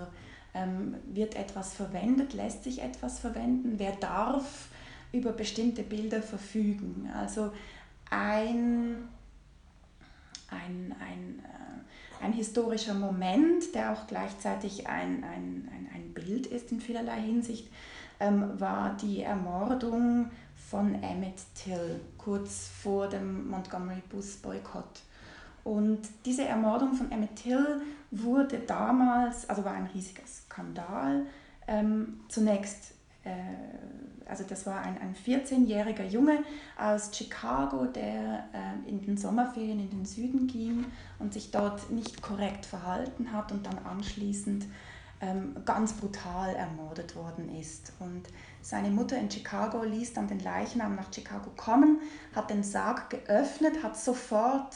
ähm, 0.53 0.95
wird 1.13 1.35
etwas 1.35 1.73
verwendet, 1.73 2.33
lässt 2.33 2.63
sich 2.63 2.81
etwas 2.81 3.19
verwenden, 3.19 3.75
wer 3.77 3.91
darf 3.93 4.69
über 5.11 5.31
bestimmte 5.31 5.83
Bilder 5.83 6.21
verfügen. 6.21 7.09
Also 7.15 7.51
ein, 8.09 8.95
ein, 10.49 10.95
ein 10.99 11.39
äh, 11.43 11.67
ein 12.21 12.33
historischer 12.33 12.93
Moment, 12.93 13.75
der 13.75 13.93
auch 13.93 14.07
gleichzeitig 14.07 14.87
ein, 14.87 15.23
ein, 15.23 15.69
ein, 15.71 15.89
ein 15.93 16.13
Bild 16.13 16.47
ist 16.47 16.71
in 16.71 16.81
vielerlei 16.81 17.21
Hinsicht, 17.21 17.67
ähm, 18.19 18.59
war 18.59 18.97
die 18.97 19.21
Ermordung 19.21 20.29
von 20.69 20.95
Emmett 21.03 21.37
Till 21.55 21.99
kurz 22.17 22.69
vor 22.81 23.07
dem 23.07 23.49
Montgomery 23.49 24.01
Bus 24.09 24.37
Boykott. 24.37 25.01
Und 25.63 25.99
diese 26.25 26.45
Ermordung 26.45 26.93
von 26.93 27.11
Emmett 27.11 27.35
Till 27.35 27.81
wurde 28.11 28.59
damals, 28.59 29.47
also 29.49 29.63
war 29.63 29.73
ein 29.73 29.87
riesiger 29.87 30.25
Skandal, 30.25 31.25
ähm, 31.67 32.21
zunächst 32.29 32.93
äh, 33.23 33.29
also 34.29 34.43
das 34.47 34.65
war 34.65 34.81
ein, 34.81 34.97
ein 34.99 35.15
14-jähriger 35.15 36.05
Junge 36.05 36.43
aus 36.77 37.11
Chicago, 37.15 37.85
der 37.85 38.45
äh, 38.53 38.89
in 38.89 39.01
den 39.01 39.17
Sommerferien 39.17 39.79
in 39.79 39.89
den 39.89 40.05
Süden 40.05 40.47
ging 40.47 40.85
und 41.19 41.33
sich 41.33 41.51
dort 41.51 41.89
nicht 41.89 42.21
korrekt 42.21 42.65
verhalten 42.65 43.31
hat 43.31 43.51
und 43.51 43.65
dann 43.65 43.79
anschließend 43.79 44.65
ähm, 45.19 45.55
ganz 45.65 45.93
brutal 45.93 46.55
ermordet 46.55 47.15
worden 47.15 47.49
ist. 47.55 47.93
Und 47.99 48.23
seine 48.61 48.89
Mutter 48.89 49.17
in 49.17 49.31
Chicago 49.31 49.83
ließ 49.83 50.13
dann 50.13 50.27
den 50.27 50.39
Leichnam 50.39 50.95
nach 50.95 51.11
Chicago 51.13 51.49
kommen, 51.55 51.99
hat 52.35 52.49
den 52.49 52.63
Sarg 52.63 53.09
geöffnet, 53.09 53.83
hat 53.83 53.97
sofort 53.97 54.75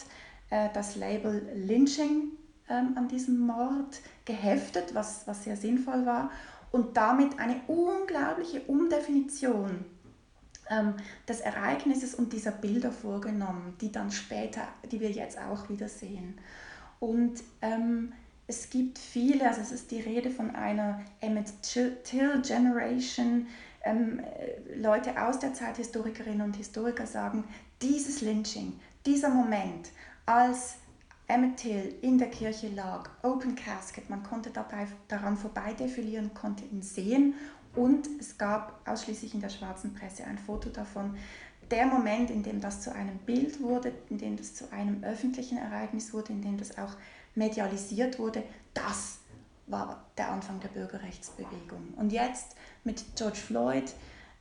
äh, 0.50 0.70
das 0.74 0.96
Label 0.96 1.48
Lynching 1.56 2.32
ähm, 2.70 2.94
an 2.96 3.08
diesem 3.08 3.40
Mord 3.40 4.00
geheftet, 4.26 4.96
was, 4.96 5.28
was 5.28 5.44
sehr 5.44 5.58
sinnvoll 5.58 6.06
war 6.06 6.32
und 6.72 6.96
damit 6.98 7.40
eine 7.40 7.62
unglaubliche 7.68 8.62
Umdefinition 8.62 9.86
ähm, 10.70 10.94
des 11.28 11.42
Ereignisses 11.42 12.16
und 12.16 12.34
dieser 12.34 12.52
Bilder 12.52 12.92
vorgenommen, 12.92 13.76
die 13.82 13.92
dann 13.92 14.12
später, 14.12 14.62
die 14.90 15.00
wir 15.00 15.12
jetzt 15.12 15.38
auch 15.38 15.70
wieder 15.70 15.90
sehen. 15.90 16.38
Und 17.00 17.44
ähm, 17.62 18.14
es 18.48 18.70
gibt 18.70 19.00
viele, 19.00 19.48
also 19.48 19.62
es 19.62 19.72
ist 19.72 19.92
die 19.92 20.02
Rede 20.02 20.30
von 20.30 20.56
einer 20.56 21.02
Emmett 21.20 21.52
Till 21.62 22.42
Generation, 22.42 23.48
ähm, 23.84 24.20
äh, 24.20 24.76
Leute 24.76 25.22
aus 25.22 25.40
der 25.40 25.54
Zeit, 25.54 25.78
Historikerinnen 25.78 26.42
und 26.42 26.56
Historiker 26.56 27.08
sagen, 27.08 27.44
dieses 27.82 28.22
Lynching, 28.22 28.80
dieser 29.06 29.30
Moment, 29.30 29.90
als 30.26 30.76
Emmett 31.32 31.56
Till 31.56 31.96
in 32.02 32.18
der 32.18 32.30
Kirche 32.30 32.68
lag, 32.68 33.10
Open 33.24 33.56
Casket, 33.56 34.10
man 34.10 34.22
konnte 34.22 34.50
dabei 34.50 34.86
daran 35.08 35.38
vorbei 35.38 35.74
defilieren, 35.74 36.34
konnte 36.34 36.66
ihn 36.66 36.82
sehen 36.82 37.36
und 37.74 38.06
es 38.20 38.38
gab 38.38 38.82
ausschließlich 38.86 39.34
in 39.34 39.40
der 39.40 39.48
schwarzen 39.48 39.94
Presse 39.94 40.26
ein 40.26 40.38
Foto 40.38 40.68
davon. 40.68 41.16
Der 41.70 41.86
Moment, 41.86 42.32
in 42.32 42.44
dem 42.44 42.60
das 42.60 42.82
zu 42.82 42.94
einem 42.94 43.18
Bild 43.20 43.62
wurde, 43.62 43.94
in 44.10 44.18
dem 44.18 44.36
das 44.36 44.56
zu 44.56 44.70
einem 44.74 45.06
öffentlichen 45.06 45.58
Ereignis 45.58 46.12
wurde, 46.14 46.34
in 46.34 46.42
dem 46.42 46.58
das 46.58 46.78
auch 46.78 46.98
medialisiert 47.34 48.20
wurde, 48.20 48.44
das 48.74 49.20
war 49.68 50.04
der 50.18 50.34
Anfang 50.34 50.60
der 50.60 50.68
Bürgerrechtsbewegung. 50.68 51.94
Und 51.96 52.12
jetzt 52.12 52.58
mit 52.84 53.06
George 53.16 53.38
Floyd 53.38 53.94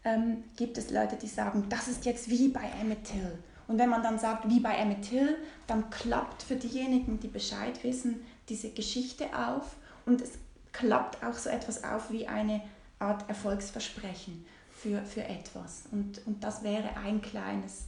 ähm, 0.02 0.42
gibt 0.56 0.76
es 0.76 0.90
Leute, 0.90 1.14
die 1.14 1.28
sagen, 1.28 1.66
das 1.68 1.86
ist 1.86 2.04
jetzt 2.04 2.28
wie 2.28 2.48
bei 2.48 2.64
Emmett 2.80 3.04
Till. 3.04 3.38
Und 3.70 3.78
wenn 3.78 3.88
man 3.88 4.02
dann 4.02 4.18
sagt, 4.18 4.48
wie 4.48 4.58
bei 4.58 4.74
Emmett 4.74 5.02
Till, 5.02 5.36
dann 5.68 5.90
klappt 5.90 6.42
für 6.42 6.56
diejenigen, 6.56 7.20
die 7.20 7.28
Bescheid 7.28 7.84
wissen, 7.84 8.16
diese 8.48 8.70
Geschichte 8.70 9.26
auf 9.26 9.76
und 10.06 10.20
es 10.20 10.32
klappt 10.72 11.22
auch 11.22 11.34
so 11.34 11.50
etwas 11.50 11.84
auf 11.84 12.10
wie 12.10 12.26
eine 12.26 12.62
Art 12.98 13.28
Erfolgsversprechen 13.28 14.44
für, 14.72 15.00
für 15.04 15.22
etwas. 15.22 15.84
Und, 15.92 16.20
und 16.26 16.42
das 16.42 16.64
wäre 16.64 16.96
ein 16.96 17.22
kleines 17.22 17.84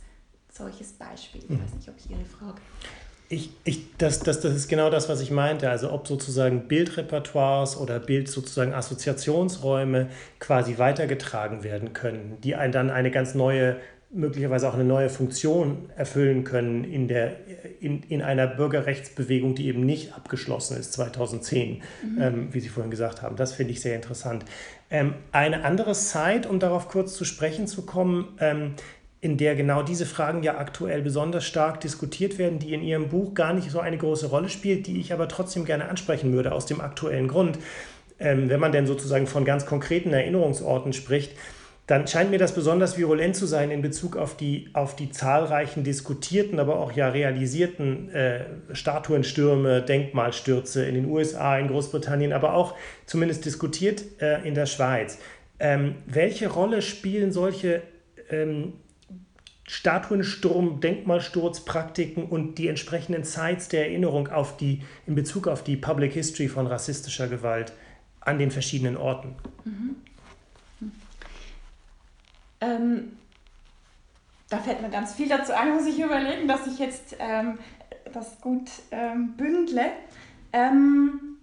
solches 0.53 0.93
Beispiel. 0.93 1.43
Ich 1.49 1.51
weiß 1.51 1.75
nicht, 1.75 1.89
ob 1.89 1.97
ich 1.99 2.09
Ihre 2.09 2.25
Frage. 2.27 2.61
Ich, 3.29 3.51
ich, 3.65 3.97
das, 3.97 4.21
das, 4.21 4.41
das 4.41 4.55
ist 4.55 4.69
genau 4.69 4.89
das, 4.89 5.09
was 5.09 5.21
ich 5.21 5.33
meinte. 5.33 5.69
Also 5.69 5.91
ob 5.91 6.07
sozusagen 6.07 6.69
Bildrepertoires 6.69 7.77
oder 7.77 7.99
Bild 7.99 8.29
sozusagen 8.29 8.73
Assoziationsräume 8.73 10.11
quasi 10.39 10.79
weitergetragen 10.79 11.65
werden 11.65 11.93
können, 11.93 12.39
die 12.45 12.55
einen 12.55 12.73
dann 12.73 12.91
eine 12.91 13.11
ganz 13.11 13.35
neue 13.35 13.79
möglicherweise 14.13 14.69
auch 14.69 14.75
eine 14.75 14.85
neue 14.85 15.09
Funktion 15.09 15.91
erfüllen 15.97 16.45
können 16.45 16.85
in, 16.85 17.09
der, 17.09 17.37
in, 17.81 18.03
in 18.03 18.21
einer 18.21 18.47
Bürgerrechtsbewegung, 18.47 19.55
die 19.55 19.67
eben 19.69 19.81
nicht 19.81 20.15
abgeschlossen 20.15 20.77
ist 20.77 20.93
2010, 20.93 21.83
mhm. 22.03 22.21
ähm, 22.21 22.49
wie 22.53 22.61
Sie 22.61 22.69
vorhin 22.69 22.91
gesagt 22.91 23.23
haben. 23.23 23.37
Das 23.37 23.53
finde 23.53 23.73
ich 23.73 23.81
sehr 23.81 23.97
interessant. 23.97 24.45
Ähm, 24.91 25.15
eine 25.33 25.65
andere 25.65 25.93
Zeit, 25.93 26.47
um 26.47 26.59
darauf 26.59 26.89
kurz 26.89 27.15
zu 27.15 27.25
sprechen 27.25 27.67
zu 27.67 27.87
kommen, 27.87 28.37
ähm, 28.39 28.75
in 29.23 29.39
der 29.39 29.55
genau 29.55 29.83
diese 29.83 30.05
Fragen 30.05 30.43
ja 30.43 30.59
aktuell 30.59 31.01
besonders 31.01 31.45
stark 31.45 31.81
diskutiert 31.81 32.39
werden, 32.39 32.59
die 32.59 32.75
in 32.75 32.83
Ihrem 32.83 33.09
Buch 33.09 33.35
gar 33.35 33.55
nicht 33.55 33.71
so 33.71 33.81
eine 33.81 33.97
große 33.97 34.27
Rolle 34.27 34.49
spielt, 34.51 34.87
die 34.87 35.01
ich 35.01 35.13
aber 35.13 35.29
trotzdem 35.29 35.65
gerne 35.65 35.89
ansprechen 35.89 36.33
würde, 36.33 36.53
aus 36.53 36.67
dem 36.67 36.81
aktuellen 36.81 37.29
Grund. 37.29 37.59
Ähm, 38.19 38.51
wenn 38.51 38.61
man 38.61 38.73
denn 38.73 38.87
sozusagen 38.87 39.27
von 39.27 39.45
ganz 39.47 39.65
konkreten 39.65 40.13
Erinnerungsorten 40.13 40.93
spricht, 40.93 41.33
dann 41.87 42.07
scheint 42.07 42.31
mir 42.31 42.39
das 42.39 42.55
besonders 42.55 42.97
virulent 42.97 43.35
zu 43.35 43.47
sein 43.47 43.71
in 43.71 43.83
Bezug 43.83 44.17
auf 44.17 44.37
die, 44.37 44.71
auf 44.73 44.95
die 44.95 45.11
zahlreichen 45.11 45.83
diskutierten, 45.83 46.61
aber 46.61 46.79
auch 46.79 46.93
ja 46.93 47.09
realisierten 47.09 48.09
äh, 48.11 48.45
Statuenstürme, 48.73 49.83
Denkmalstürze 49.83 50.85
in 50.85 50.95
den 50.95 51.07
USA, 51.07 51.59
in 51.59 51.69
Großbritannien, 51.69 52.33
aber 52.33 52.55
auch 52.55 52.77
zumindest 53.05 53.45
diskutiert 53.45 54.05
äh, 54.21 54.47
in 54.47 54.55
der 54.55 54.67
Schweiz. 54.67 55.19
Ähm, 55.59 55.97
welche 56.07 56.49
Rolle 56.49 56.83
spielen 56.83 57.33
solche 57.33 57.83
ähm, 58.31 58.75
Statuensturm, 59.67 60.81
Denkmalsturzpraktiken 60.81 62.25
und 62.25 62.59
die 62.59 62.69
entsprechenden 62.69 63.25
Sites 63.25 63.69
der 63.69 63.87
Erinnerung 63.87 64.29
auf 64.29 64.57
die, 64.57 64.83
in 65.07 65.15
Bezug 65.15 65.49
auf 65.49 65.65
die 65.65 65.77
Public 65.77 66.13
History 66.13 66.49
von 66.49 66.67
rassistischer 66.67 67.27
Gewalt 67.27 67.73
an 68.21 68.39
den 68.39 68.51
verschiedenen 68.51 68.97
Orten? 68.97 69.35
Mhm. 69.65 69.97
Ähm, 72.63 73.19
da 74.49 74.59
fällt 74.59 74.81
mir 74.83 74.91
ganz 74.91 75.15
viel 75.15 75.29
dazu 75.29 75.53
ein, 75.53 75.75
muss 75.75 75.87
ich 75.87 75.99
überlegen, 75.99 76.47
dass 76.47 76.67
ich 76.67 76.79
jetzt 76.79 77.17
ähm, 77.19 77.59
das 78.13 78.41
gut 78.41 78.71
ähm, 78.91 79.35
bündle. 79.37 79.91
Ähm, 80.53 81.39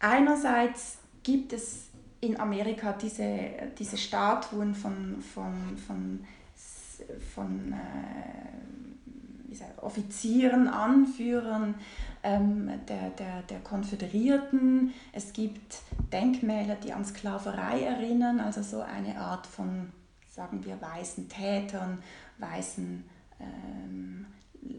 einerseits 0.00 0.98
gibt 1.22 1.52
es 1.52 1.88
in 2.20 2.38
Amerika 2.38 2.92
diese, 2.92 3.50
diese 3.78 3.96
Statuen 3.96 4.74
von, 4.74 5.22
von, 5.22 5.78
von, 5.86 6.26
von 7.34 7.72
äh, 7.72 8.44
Offizieren, 9.80 10.68
Anführern 10.68 11.74
ähm, 12.24 12.70
der, 12.88 13.10
der, 13.10 13.42
der 13.42 13.60
Konföderierten. 13.60 14.92
Es 15.12 15.32
gibt 15.32 15.78
Denkmäler, 16.12 16.74
die 16.76 16.92
an 16.92 17.04
Sklaverei 17.04 17.82
erinnern, 17.82 18.40
also 18.40 18.62
so 18.62 18.80
eine 18.80 19.18
Art 19.18 19.46
von, 19.46 19.92
sagen 20.28 20.64
wir, 20.64 20.80
weißen 20.80 21.28
Tätern, 21.28 22.02
weißen 22.38 23.04
ähm, 23.40 24.26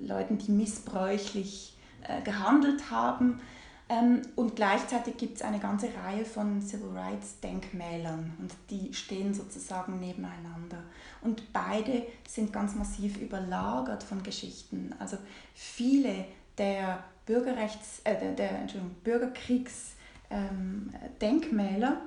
Leuten, 0.01 0.37
die 0.39 0.51
missbräuchlich 0.51 1.77
äh, 2.07 2.21
gehandelt 2.23 2.89
haben. 2.89 3.39
Ähm, 3.87 4.23
und 4.35 4.55
gleichzeitig 4.55 5.17
gibt 5.17 5.35
es 5.35 5.41
eine 5.43 5.59
ganze 5.59 5.89
Reihe 6.03 6.25
von 6.25 6.59
Civil 6.63 6.97
Rights 6.97 7.39
Denkmälern 7.41 8.33
und 8.39 8.51
die 8.71 8.91
stehen 8.95 9.35
sozusagen 9.35 9.99
nebeneinander. 9.99 10.81
Und 11.21 11.53
beide 11.53 12.07
sind 12.27 12.51
ganz 12.51 12.73
massiv 12.73 13.21
überlagert 13.21 14.01
von 14.01 14.23
Geschichten. 14.23 14.95
Also 14.97 15.17
viele 15.53 16.25
der 16.57 17.03
Bürgerrechts, 17.25 18.01
äh, 18.03 18.35
der, 18.35 18.51
Entschuldigung, 18.51 18.95
Bürgerkriegsdenkmäler 19.03 21.89
ähm, 21.89 21.97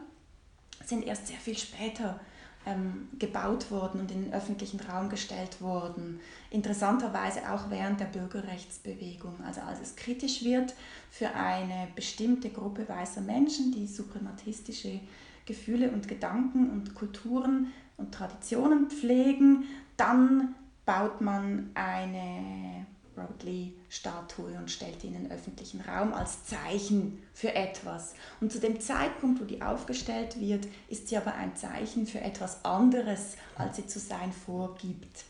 sind 0.84 1.06
erst 1.06 1.26
sehr 1.26 1.38
viel 1.38 1.56
später 1.56 2.20
ähm, 2.66 3.08
gebaut 3.18 3.70
worden 3.70 4.00
und 4.00 4.10
in 4.10 4.24
den 4.24 4.32
öffentlichen 4.32 4.80
Raum 4.80 5.08
gestellt 5.08 5.60
worden. 5.60 6.20
Interessanterweise 6.50 7.50
auch 7.50 7.70
während 7.70 8.00
der 8.00 8.06
Bürgerrechtsbewegung. 8.06 9.34
Also 9.44 9.60
als 9.62 9.80
es 9.80 9.96
kritisch 9.96 10.44
wird 10.44 10.74
für 11.10 11.34
eine 11.34 11.88
bestimmte 11.94 12.50
Gruppe 12.50 12.88
weißer 12.88 13.20
Menschen, 13.20 13.72
die 13.72 13.86
suprematistische 13.86 15.00
Gefühle 15.46 15.90
und 15.90 16.08
Gedanken 16.08 16.70
und 16.70 16.94
Kulturen 16.94 17.72
und 17.96 18.12
Traditionen 18.12 18.90
pflegen, 18.90 19.64
dann 19.96 20.54
baut 20.84 21.20
man 21.20 21.70
eine 21.74 22.86
Robert 23.18 23.42
Lee-Statue 23.42 24.56
und 24.56 24.70
stellt 24.70 25.02
die 25.02 25.08
in 25.08 25.14
den 25.14 25.30
öffentlichen 25.30 25.80
Raum 25.80 26.12
als 26.12 26.44
Zeichen 26.44 27.22
für 27.32 27.54
etwas. 27.54 28.14
Und 28.40 28.52
zu 28.52 28.60
dem 28.60 28.80
Zeitpunkt, 28.80 29.40
wo 29.40 29.44
die 29.44 29.62
aufgestellt 29.62 30.40
wird, 30.40 30.66
ist 30.88 31.08
sie 31.08 31.16
aber 31.16 31.34
ein 31.34 31.56
Zeichen 31.56 32.06
für 32.06 32.20
etwas 32.20 32.64
anderes, 32.64 33.36
als 33.56 33.76
sie 33.76 33.86
zu 33.86 33.98
sein 33.98 34.32
vorgibt. 34.32 35.24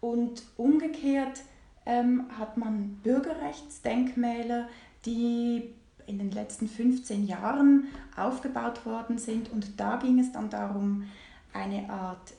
Und 0.00 0.42
umgekehrt 0.56 1.40
ähm, 1.86 2.26
hat 2.38 2.56
man 2.56 2.96
Bürgerrechtsdenkmäler, 3.02 4.68
die 5.04 5.74
in 6.06 6.18
den 6.18 6.30
letzten 6.30 6.68
15 6.68 7.26
Jahren 7.26 7.88
aufgebaut 8.16 8.86
worden 8.86 9.18
sind. 9.18 9.50
Und 9.50 9.80
da 9.80 9.96
ging 9.96 10.18
es 10.18 10.32
dann 10.32 10.50
darum, 10.50 11.08
eine 11.52 11.88
Art 11.90 12.34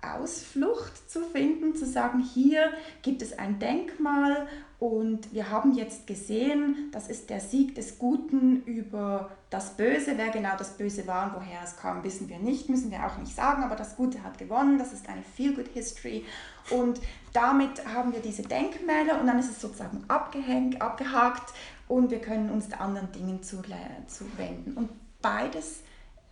Ausflucht 0.00 1.10
zu 1.10 1.20
finden, 1.22 1.74
zu 1.74 1.84
sagen, 1.84 2.20
hier 2.20 2.72
gibt 3.02 3.20
es 3.20 3.38
ein 3.38 3.58
Denkmal 3.58 4.46
und 4.78 5.32
wir 5.32 5.50
haben 5.50 5.74
jetzt 5.74 6.06
gesehen, 6.06 6.90
das 6.92 7.08
ist 7.08 7.30
der 7.30 7.40
Sieg 7.40 7.74
des 7.74 7.98
Guten 7.98 8.62
über 8.62 9.30
das 9.50 9.76
Böse. 9.76 10.12
Wer 10.16 10.28
genau 10.28 10.56
das 10.56 10.76
Böse 10.76 11.06
war 11.08 11.26
und 11.26 11.40
woher 11.40 11.62
es 11.64 11.76
kam, 11.76 12.04
wissen 12.04 12.28
wir 12.28 12.38
nicht, 12.38 12.68
müssen 12.68 12.92
wir 12.92 13.04
auch 13.04 13.18
nicht 13.18 13.34
sagen, 13.34 13.64
aber 13.64 13.74
das 13.74 13.96
Gute 13.96 14.22
hat 14.22 14.38
gewonnen, 14.38 14.78
das 14.78 14.92
ist 14.92 15.08
eine 15.08 15.22
Feel-Good-History 15.22 16.24
und 16.70 17.00
damit 17.32 17.84
haben 17.92 18.12
wir 18.12 18.20
diese 18.20 18.42
Denkmäler 18.42 19.20
und 19.20 19.26
dann 19.26 19.38
ist 19.40 19.50
es 19.50 19.60
sozusagen 19.60 20.04
abgehängt, 20.06 20.80
abgehakt 20.80 21.52
und 21.88 22.10
wir 22.10 22.20
können 22.20 22.50
uns 22.50 22.72
anderen 22.72 23.10
Dingen 23.12 23.42
zuwenden. 23.42 24.74
Und 24.76 24.90
beides 25.22 25.80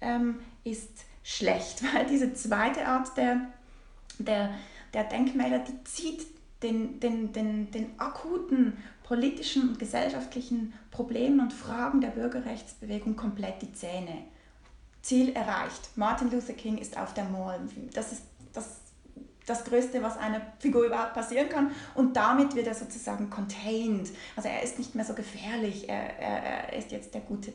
ähm, 0.00 0.36
ist 0.62 1.04
schlecht, 1.24 1.82
weil 1.94 2.06
diese 2.06 2.34
zweite 2.34 2.86
Art 2.86 3.16
der 3.16 3.40
der, 4.18 4.54
der 4.94 5.04
Denkmäler, 5.04 5.60
die 5.60 5.84
zieht 5.84 6.26
den, 6.62 7.00
den, 7.00 7.32
den, 7.32 7.70
den 7.70 7.98
akuten 8.00 8.78
politischen 9.02 9.70
und 9.70 9.78
gesellschaftlichen 9.78 10.72
Problemen 10.90 11.40
und 11.40 11.52
Fragen 11.52 12.00
der 12.00 12.08
Bürgerrechtsbewegung 12.08 13.14
komplett 13.14 13.62
die 13.62 13.72
Zähne. 13.72 14.24
Ziel 15.02 15.32
erreicht. 15.36 15.90
Martin 15.94 16.30
Luther 16.32 16.54
King 16.54 16.78
ist 16.78 16.98
auf 16.98 17.14
der 17.14 17.24
Mall. 17.24 17.60
Das 17.92 18.10
ist 18.10 18.22
das, 18.52 18.80
das 19.46 19.64
Größte, 19.64 20.02
was 20.02 20.16
einer 20.16 20.40
Figur 20.58 20.84
überhaupt 20.84 21.14
passieren 21.14 21.48
kann. 21.48 21.70
Und 21.94 22.16
damit 22.16 22.56
wird 22.56 22.66
er 22.66 22.74
sozusagen 22.74 23.30
contained. 23.30 24.10
Also 24.34 24.48
er 24.48 24.62
ist 24.62 24.78
nicht 24.78 24.96
mehr 24.96 25.04
so 25.04 25.14
gefährlich. 25.14 25.88
Er, 25.88 26.18
er, 26.18 26.42
er 26.42 26.78
ist 26.78 26.90
jetzt 26.90 27.14
der 27.14 27.20
gute 27.20 27.52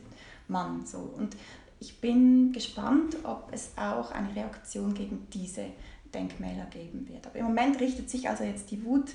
Mann. 0.48 0.86
So. 0.86 0.98
Und 0.98 1.36
ich 1.78 2.00
bin 2.00 2.52
gespannt, 2.52 3.16
ob 3.24 3.50
es 3.52 3.72
auch 3.76 4.12
eine 4.12 4.34
Reaktion 4.34 4.94
gegen 4.94 5.26
diese 5.34 5.66
Denkmäler 6.14 6.66
geben 6.66 7.08
wird. 7.08 7.26
Aber 7.26 7.36
im 7.38 7.46
Moment 7.46 7.80
richtet 7.80 8.10
sich 8.10 8.28
also 8.28 8.44
jetzt 8.44 8.70
die 8.70 8.84
Wut 8.84 9.10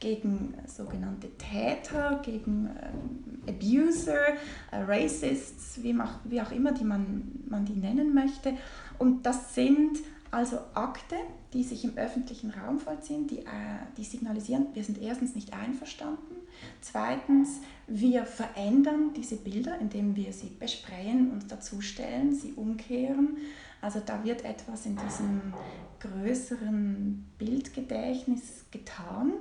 gegen 0.00 0.54
sogenannte 0.66 1.28
Täter, 1.38 2.20
gegen 2.24 2.70
ähm, 2.82 3.42
Abuser, 3.48 4.34
äh, 4.70 4.82
Racists, 4.86 5.82
wie, 5.82 5.92
mach, 5.92 6.18
wie, 6.24 6.40
auch 6.40 6.52
immer 6.52 6.72
die 6.72 6.84
man, 6.84 7.42
man 7.48 7.64
die 7.64 7.74
nennen 7.74 8.14
möchte. 8.14 8.54
Und 8.98 9.24
das 9.24 9.54
sind 9.54 9.98
also 10.30 10.58
Akte, 10.72 11.16
die 11.52 11.62
sich 11.62 11.84
im 11.84 11.96
öffentlichen 11.96 12.50
Raum 12.50 12.78
vollziehen, 12.78 13.26
die, 13.26 13.40
äh, 13.40 13.84
die 13.98 14.04
signalisieren, 14.04 14.68
wir 14.72 14.82
sind 14.82 15.00
erstens 15.00 15.34
nicht 15.34 15.52
einverstanden, 15.52 16.36
zweitens, 16.80 17.60
wir 17.86 18.24
verändern 18.24 19.12
diese 19.14 19.36
Bilder, 19.36 19.78
indem 19.78 20.16
wir 20.16 20.32
sie 20.32 20.50
besprayen 20.58 21.30
und 21.30 21.52
dazustellen, 21.52 22.34
sie 22.34 22.54
umkehren. 22.54 23.36
Also 23.82 24.00
da 24.00 24.24
wird 24.24 24.44
etwas 24.44 24.86
in 24.86 24.96
diesem 24.96 25.52
größeren 26.00 27.26
Bildgedächtnis 27.36 28.64
getan 28.70 29.32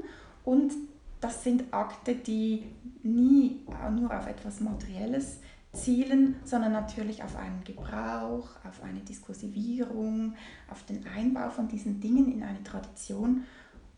und 0.44 0.74
das 1.22 1.44
sind 1.44 1.72
Akte, 1.72 2.16
die 2.16 2.66
nie 3.04 3.62
nur 3.92 4.12
auf 4.12 4.28
etwas 4.28 4.60
Materielles 4.60 5.40
zielen, 5.74 6.36
sondern 6.44 6.72
natürlich 6.72 7.24
auf 7.24 7.36
einen 7.36 7.64
Gebrauch, 7.64 8.50
auf 8.68 8.84
eine 8.84 9.00
Diskursivierung, 9.02 10.34
auf 10.70 10.84
den 10.86 11.06
Einbau 11.08 11.52
von 11.52 11.68
diesen 11.68 12.02
Dingen 12.02 12.32
in 12.34 12.44
eine 12.44 12.64
Tradition. 12.64 13.44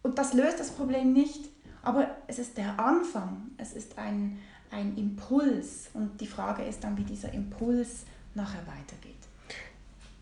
Und 0.04 0.20
das 0.20 0.34
löst 0.34 0.60
das 0.60 0.72
Problem 0.72 1.14
nicht, 1.14 1.50
aber 1.82 2.10
es 2.28 2.38
ist 2.38 2.58
der 2.58 2.78
Anfang, 2.78 3.52
es 3.58 3.72
ist 3.72 3.98
ein, 3.98 4.38
ein 4.72 4.98
Impuls 4.98 5.90
und 5.94 6.20
die 6.20 6.28
Frage 6.28 6.64
ist 6.64 6.84
dann, 6.84 6.98
wie 6.98 7.04
dieser 7.04 7.34
Impuls 7.34 8.04
nachher 8.36 8.68
weitergeht. 8.68 9.13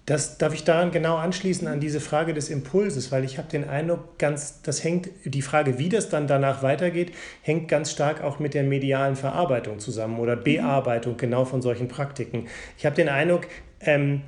Das 0.05 0.39
darf 0.39 0.53
ich 0.53 0.63
daran 0.63 0.91
genau 0.91 1.17
anschließen 1.17 1.67
an 1.67 1.79
diese 1.79 1.99
Frage 1.99 2.33
des 2.33 2.49
Impulses, 2.49 3.11
weil 3.11 3.23
ich 3.23 3.37
habe 3.37 3.47
den 3.49 3.69
Eindruck, 3.69 4.17
ganz, 4.17 4.61
das 4.63 4.83
hängt, 4.83 5.09
die 5.25 5.43
Frage, 5.43 5.77
wie 5.77 5.89
das 5.89 6.09
dann 6.09 6.25
danach 6.25 6.63
weitergeht, 6.63 7.11
hängt 7.41 7.67
ganz 7.67 7.91
stark 7.91 8.23
auch 8.23 8.39
mit 8.39 8.55
der 8.55 8.63
medialen 8.63 9.15
Verarbeitung 9.15 9.79
zusammen 9.79 10.19
oder 10.19 10.37
mhm. 10.37 10.43
Bearbeitung 10.43 11.17
genau 11.17 11.45
von 11.45 11.61
solchen 11.61 11.87
Praktiken. 11.87 12.47
Ich 12.77 12.85
habe 12.85 12.95
den 12.95 13.09
Eindruck, 13.09 13.47
ähm, 13.79 14.21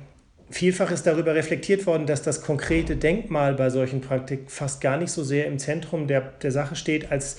vielfach 0.48 0.92
ist 0.92 1.06
darüber 1.06 1.34
reflektiert 1.34 1.86
worden, 1.86 2.06
dass 2.06 2.22
das 2.22 2.42
konkrete 2.42 2.96
Denkmal 2.96 3.54
bei 3.54 3.68
solchen 3.70 4.00
Praktiken 4.00 4.48
fast 4.48 4.80
gar 4.80 4.96
nicht 4.96 5.10
so 5.10 5.24
sehr 5.24 5.46
im 5.46 5.58
Zentrum 5.58 6.06
der, 6.06 6.20
der 6.20 6.52
Sache 6.52 6.76
steht, 6.76 7.10
als 7.10 7.38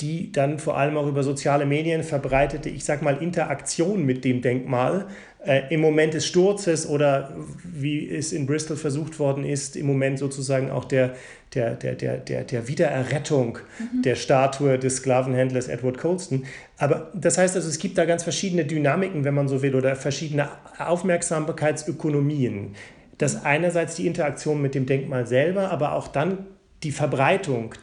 die 0.00 0.32
dann 0.32 0.58
vor 0.58 0.78
allem 0.78 0.96
auch 0.96 1.06
über 1.06 1.22
soziale 1.22 1.66
Medien 1.66 2.02
verbreitete, 2.02 2.70
ich 2.70 2.84
sag 2.84 3.02
mal, 3.02 3.22
Interaktion 3.22 4.06
mit 4.06 4.24
dem 4.24 4.40
Denkmal 4.40 5.08
äh, 5.44 5.62
im 5.72 5.80
Moment 5.80 6.14
des 6.14 6.26
Sturzes 6.26 6.86
oder 6.86 7.34
wie 7.64 8.08
es 8.08 8.32
in 8.32 8.46
Bristol 8.46 8.76
versucht 8.76 9.18
worden 9.18 9.44
ist, 9.44 9.74
im 9.76 9.86
Moment 9.86 10.18
sozusagen 10.18 10.70
auch 10.70 10.84
der, 10.84 11.14
der, 11.54 11.74
der, 11.74 11.94
der, 11.94 12.18
der, 12.18 12.44
der 12.44 12.68
Wiedererrettung 12.68 13.58
mhm. 13.78 14.02
der 14.02 14.16
Statue 14.16 14.78
des 14.78 14.96
Sklavenhändlers 14.96 15.68
Edward 15.68 15.98
Colston. 15.98 16.44
Aber 16.76 17.10
das 17.14 17.38
heißt 17.38 17.56
also, 17.56 17.68
es 17.68 17.78
gibt 17.78 17.96
da 17.96 18.04
ganz 18.04 18.22
verschiedene 18.22 18.64
Dynamiken, 18.64 19.24
wenn 19.24 19.34
man 19.34 19.48
so 19.48 19.62
will, 19.62 19.74
oder 19.74 19.96
verschiedene 19.96 20.48
Aufmerksamkeitsökonomien. 20.78 22.74
Das 23.16 23.44
einerseits 23.44 23.96
die 23.96 24.06
Interaktion 24.06 24.60
mit 24.60 24.74
dem 24.74 24.86
Denkmal 24.86 25.26
selber, 25.26 25.70
aber 25.70 25.92
auch 25.94 26.08
dann 26.08 26.46
die 26.82 26.92
Verbreitung 26.92 27.74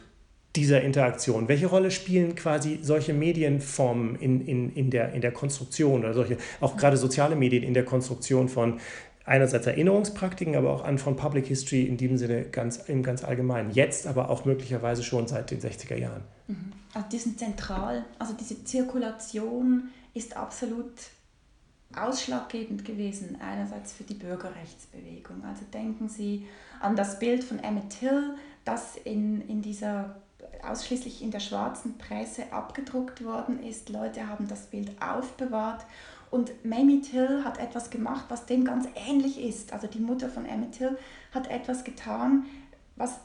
dieser 0.56 0.82
Interaktion? 0.82 1.48
Welche 1.48 1.66
Rolle 1.66 1.90
spielen 1.90 2.34
quasi 2.34 2.78
solche 2.82 3.12
Medienformen 3.12 4.16
in, 4.16 4.46
in, 4.46 4.72
in, 4.74 4.90
der, 4.90 5.12
in 5.12 5.20
der 5.20 5.32
Konstruktion 5.32 6.00
oder 6.00 6.14
solche, 6.14 6.38
auch 6.60 6.76
gerade 6.76 6.96
soziale 6.96 7.36
Medien 7.36 7.62
in 7.62 7.74
der 7.74 7.84
Konstruktion 7.84 8.48
von 8.48 8.80
einerseits 9.28 9.66
Erinnerungspraktiken, 9.66 10.56
aber 10.56 10.70
auch 10.70 10.84
an 10.84 10.98
von 10.98 11.16
Public 11.16 11.46
History 11.46 11.82
in 11.82 11.98
diesem 11.98 12.16
Sinne 12.16 12.44
ganz, 12.44 12.78
im 12.88 13.02
ganz 13.02 13.22
allgemeinen. 13.22 13.70
Jetzt 13.72 14.06
aber 14.06 14.30
auch 14.30 14.46
möglicherweise 14.46 15.02
schon 15.02 15.28
seit 15.28 15.50
den 15.50 15.60
60er 15.60 15.96
Jahren. 15.96 16.22
Mhm. 16.46 16.72
Also 16.94 17.08
die 17.12 17.18
sind 17.18 17.38
zentral. 17.38 18.04
Also 18.18 18.32
diese 18.32 18.64
Zirkulation 18.64 19.90
ist 20.14 20.36
absolut 20.36 20.92
ausschlaggebend 21.94 22.84
gewesen, 22.84 23.38
einerseits 23.40 23.92
für 23.92 24.04
die 24.04 24.14
Bürgerrechtsbewegung. 24.14 25.44
Also 25.44 25.64
denken 25.72 26.08
Sie 26.08 26.46
an 26.80 26.96
das 26.96 27.18
Bild 27.18 27.44
von 27.44 27.58
Emmett 27.58 27.90
Till, 27.90 28.34
das 28.64 28.96
in, 28.96 29.46
in 29.48 29.62
dieser 29.62 30.16
ausschließlich 30.62 31.22
in 31.22 31.30
der 31.30 31.40
schwarzen 31.40 31.98
Presse 31.98 32.52
abgedruckt 32.52 33.24
worden 33.24 33.62
ist. 33.62 33.88
Leute 33.88 34.28
haben 34.28 34.48
das 34.48 34.66
Bild 34.66 34.90
aufbewahrt 35.00 35.84
und 36.30 36.64
Mamie 36.64 37.00
Till 37.00 37.42
hat 37.44 37.58
etwas 37.58 37.90
gemacht, 37.90 38.26
was 38.28 38.46
dem 38.46 38.64
ganz 38.64 38.86
ähnlich 38.94 39.42
ist. 39.42 39.72
Also 39.72 39.86
die 39.86 40.00
Mutter 40.00 40.28
von 40.28 40.46
Emmett 40.46 40.72
Till 40.72 40.98
hat 41.32 41.48
etwas 41.50 41.84
getan, 41.84 42.44
was 42.96 43.18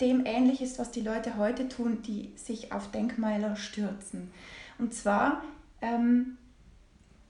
dem 0.00 0.24
ähnlich 0.24 0.62
ist, 0.62 0.78
was 0.78 0.90
die 0.90 1.00
Leute 1.00 1.36
heute 1.36 1.68
tun, 1.68 2.02
die 2.02 2.32
sich 2.36 2.72
auf 2.72 2.90
Denkmäler 2.90 3.56
stürzen. 3.56 4.30
Und 4.78 4.94
zwar, 4.94 5.42
ähm, 5.82 6.38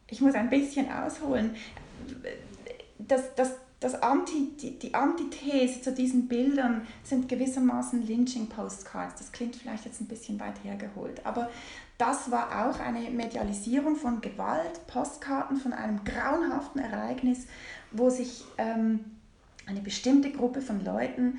ich 0.08 0.20
muss 0.20 0.34
ein 0.34 0.50
bisschen 0.50 0.90
ausholen, 0.90 1.56
das, 2.98 3.34
das 3.34 3.54
das 3.84 4.02
Anti, 4.02 4.56
die, 4.58 4.78
die 4.78 4.94
Antithese 4.94 5.82
zu 5.82 5.92
diesen 5.92 6.26
Bildern 6.26 6.86
sind 7.02 7.28
gewissermaßen 7.28 8.06
Lynching-Postcards. 8.06 9.16
Das 9.18 9.30
klingt 9.30 9.56
vielleicht 9.56 9.84
jetzt 9.84 10.00
ein 10.00 10.06
bisschen 10.06 10.40
weit 10.40 10.64
hergeholt, 10.64 11.20
aber 11.26 11.50
Das 11.98 12.30
war 12.30 12.66
auch 12.66 12.80
eine 12.80 13.10
Medialisierung 13.10 13.96
von 13.96 14.22
Gewalt, 14.22 14.86
Postkarten 14.86 15.58
von 15.58 15.74
einem 15.74 16.02
grauenhaften 16.02 16.80
Ereignis, 16.80 17.46
wo 17.92 18.08
sich 18.08 18.44
ähm, 18.56 19.04
eine 19.66 19.80
bestimmte 19.80 20.32
Gruppe 20.32 20.62
von 20.62 20.82
Leuten 20.82 21.38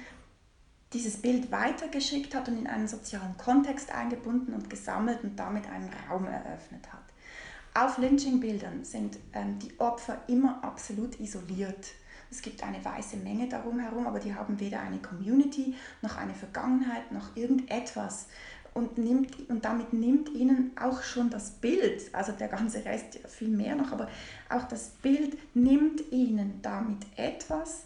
dieses 0.94 1.18
Bild 1.18 1.52
weitergeschickt 1.52 2.36
hat 2.36 2.48
und 2.48 2.60
in 2.60 2.68
einen 2.68 2.88
sozialen 2.88 3.36
Kontext 3.38 3.92
eingebunden 3.92 4.54
und 4.54 4.70
gesammelt 4.70 5.24
und 5.24 5.36
damit 5.40 5.68
einen 5.68 5.90
Raum 6.08 6.26
eröffnet 6.26 6.94
hat. 6.94 7.04
Auf 7.74 7.98
Lynching-Bildern 7.98 8.86
sind 8.86 9.18
ähm, 9.34 9.58
die 9.58 9.78
Opfer 9.80 10.22
immer 10.28 10.64
absolut 10.64 11.20
isoliert. 11.20 11.88
Es 12.36 12.42
gibt 12.42 12.62
eine 12.64 12.84
weiße 12.84 13.16
Menge 13.16 13.48
darum 13.48 13.80
herum, 13.80 14.08
aber 14.08 14.20
die 14.20 14.36
haben 14.36 14.60
weder 14.60 14.82
eine 14.82 14.98
Community 14.98 15.74
noch 16.02 16.18
eine 16.18 16.34
Vergangenheit 16.34 17.10
noch 17.14 17.34
irgendetwas. 17.38 18.28
Und, 18.74 18.98
nimmt, 18.98 19.50
und 19.50 19.64
damit 19.64 19.94
nimmt 19.94 20.28
ihnen 20.32 20.72
auch 20.78 21.02
schon 21.02 21.30
das 21.30 21.52
Bild, 21.52 22.14
also 22.14 22.34
der 22.34 22.50
ganze 22.50 22.84
Rest 22.84 23.20
viel 23.26 23.48
mehr 23.48 23.78
noch, 23.78 23.94
aber 23.94 24.10
auch 24.50 24.64
das 24.64 24.90
Bild 25.02 25.38
nimmt 25.56 26.12
ihnen 26.12 26.60
damit 26.62 27.06
etwas, 27.16 27.86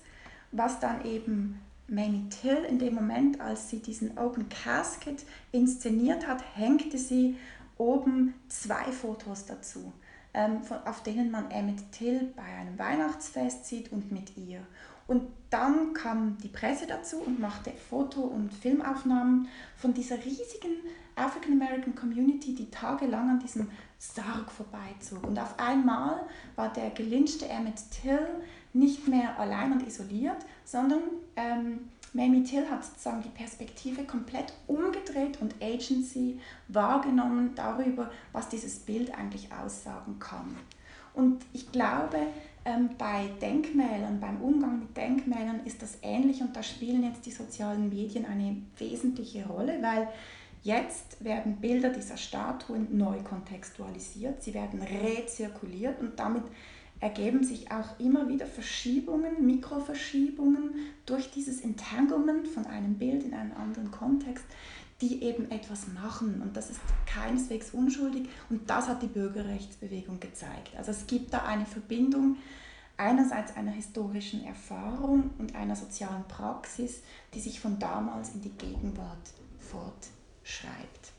was 0.51 0.79
dann 0.79 1.05
eben 1.05 1.59
Mamie 1.87 2.27
Till 2.29 2.65
in 2.67 2.79
dem 2.79 2.95
Moment, 2.95 3.39
als 3.39 3.69
sie 3.69 3.83
diesen 3.83 4.17
Open 4.17 4.49
Casket 4.49 5.25
inszeniert 5.51 6.25
hat, 6.25 6.43
hängte 6.55 6.97
sie 6.97 7.37
oben 7.77 8.33
zwei 8.47 8.91
Fotos 8.91 9.45
dazu, 9.45 9.93
auf 10.85 11.03
denen 11.03 11.31
man 11.31 11.49
Emmett 11.51 11.91
Till 11.91 12.33
bei 12.35 12.43
einem 12.43 12.77
Weihnachtsfest 12.77 13.65
sieht 13.65 13.91
und 13.91 14.11
mit 14.11 14.37
ihr. 14.37 14.61
Und 15.07 15.23
dann 15.49 15.95
kam 15.95 16.37
die 16.37 16.49
Presse 16.49 16.85
dazu 16.85 17.17
und 17.17 17.39
machte 17.39 17.71
Foto- 17.71 18.21
und 18.21 18.53
Filmaufnahmen 18.53 19.47
von 19.75 19.91
dieser 19.91 20.17
riesigen 20.17 20.75
African 21.15 21.53
American 21.53 21.95
Community, 21.95 22.53
die 22.53 22.69
tagelang 22.69 23.29
an 23.29 23.39
diesem 23.39 23.71
Sarg 23.97 24.51
vorbeizog. 24.51 25.25
Und 25.25 25.39
auf 25.39 25.57
einmal 25.57 26.27
war 26.55 26.71
der 26.71 26.91
gelynchte 26.91 27.49
Emmett 27.49 27.81
Till 27.89 28.27
nicht 28.71 29.07
mehr 29.07 29.39
allein 29.39 29.71
und 29.71 29.87
isoliert, 29.87 30.45
sondern 30.63 31.01
ähm, 31.35 31.89
Mamie 32.13 32.43
Till 32.43 32.69
hat 32.69 32.83
sozusagen 32.83 33.21
die 33.21 33.29
Perspektive 33.29 34.03
komplett 34.03 34.53
umgedreht 34.67 35.39
und 35.41 35.55
Agency 35.61 36.39
wahrgenommen 36.67 37.53
darüber, 37.55 38.11
was 38.31 38.49
dieses 38.49 38.79
Bild 38.79 39.13
eigentlich 39.15 39.49
aussagen 39.51 40.17
kann. 40.19 40.55
Und 41.13 41.43
ich 41.53 41.71
glaube, 41.71 42.17
ähm, 42.65 42.89
bei 42.97 43.29
Denkmälern, 43.41 44.19
beim 44.19 44.41
Umgang 44.41 44.79
mit 44.79 44.95
Denkmälern 44.95 45.61
ist 45.65 45.81
das 45.81 45.97
ähnlich 46.01 46.41
und 46.41 46.55
da 46.55 46.63
spielen 46.63 47.03
jetzt 47.03 47.25
die 47.25 47.31
sozialen 47.31 47.89
Medien 47.89 48.25
eine 48.25 48.57
wesentliche 48.77 49.45
Rolle, 49.47 49.81
weil 49.81 50.07
jetzt 50.63 51.23
werden 51.23 51.57
Bilder 51.57 51.89
dieser 51.89 52.17
Statuen 52.17 52.97
neu 52.97 53.19
kontextualisiert, 53.23 54.43
sie 54.43 54.53
werden 54.53 54.81
rezirkuliert 54.81 55.99
und 55.99 56.19
damit 56.19 56.43
ergeben 56.99 57.43
sich 57.43 57.71
auch 57.71 57.99
immer 57.99 58.27
wieder 58.27 58.45
Verschiebungen, 58.45 59.45
Mikroverschiebungen 59.45 60.71
durch 61.05 61.31
dieses 61.31 61.61
Entanglement 61.61 62.47
von 62.47 62.65
einem 62.65 62.95
Bild 62.95 63.23
in 63.23 63.33
einen 63.33 63.53
anderen 63.53 63.91
Kontext, 63.91 64.45
die 65.01 65.23
eben 65.23 65.49
etwas 65.49 65.87
machen. 65.87 66.41
Und 66.41 66.57
das 66.57 66.69
ist 66.69 66.81
keineswegs 67.05 67.71
unschuldig. 67.71 68.27
Und 68.49 68.69
das 68.69 68.87
hat 68.87 69.01
die 69.01 69.07
Bürgerrechtsbewegung 69.07 70.19
gezeigt. 70.19 70.75
Also 70.77 70.91
es 70.91 71.07
gibt 71.07 71.33
da 71.33 71.45
eine 71.45 71.65
Verbindung 71.65 72.35
einerseits 72.97 73.55
einer 73.55 73.71
historischen 73.71 74.43
Erfahrung 74.45 75.29
und 75.37 75.55
einer 75.55 75.77
sozialen 75.77 76.25
Praxis, 76.27 77.01
die 77.33 77.39
sich 77.39 77.61
von 77.61 77.79
damals 77.79 78.35
in 78.35 78.41
die 78.41 78.51
Gegenwart 78.51 79.31
fortschreibt. 79.59 81.13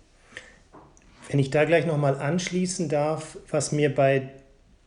Wenn 1.29 1.38
ich 1.38 1.51
da 1.51 1.64
gleich 1.64 1.87
nochmal 1.87 2.21
anschließen 2.21 2.90
darf, 2.90 3.38
was 3.49 3.73
mir 3.73 3.95
bei 3.95 4.31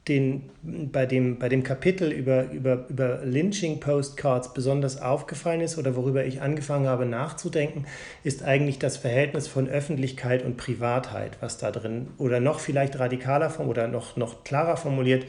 den, 0.08 0.50
bei, 0.64 1.06
dem, 1.06 1.40
bei 1.40 1.48
dem 1.48 1.64
Kapitel 1.64 2.12
über, 2.12 2.52
über, 2.52 2.86
über 2.90 3.22
Lynching-Postcards 3.24 4.54
besonders 4.54 5.02
aufgefallen 5.02 5.62
ist 5.62 5.78
oder 5.78 5.96
worüber 5.96 6.26
ich 6.26 6.42
angefangen 6.42 6.88
habe 6.88 7.06
nachzudenken, 7.06 7.86
ist 8.24 8.44
eigentlich 8.44 8.80
das 8.80 8.98
Verhältnis 8.98 9.48
von 9.48 9.70
Öffentlichkeit 9.70 10.44
und 10.44 10.58
Privatheit, 10.58 11.38
was 11.40 11.58
da 11.58 11.72
drin, 11.72 12.08
oder 12.18 12.42
noch 12.42 12.60
vielleicht 12.60 13.00
radikaler 13.00 13.60
oder 13.66 13.88
noch, 13.88 14.18
noch 14.18 14.44
klarer 14.44 14.76
formuliert, 14.76 15.26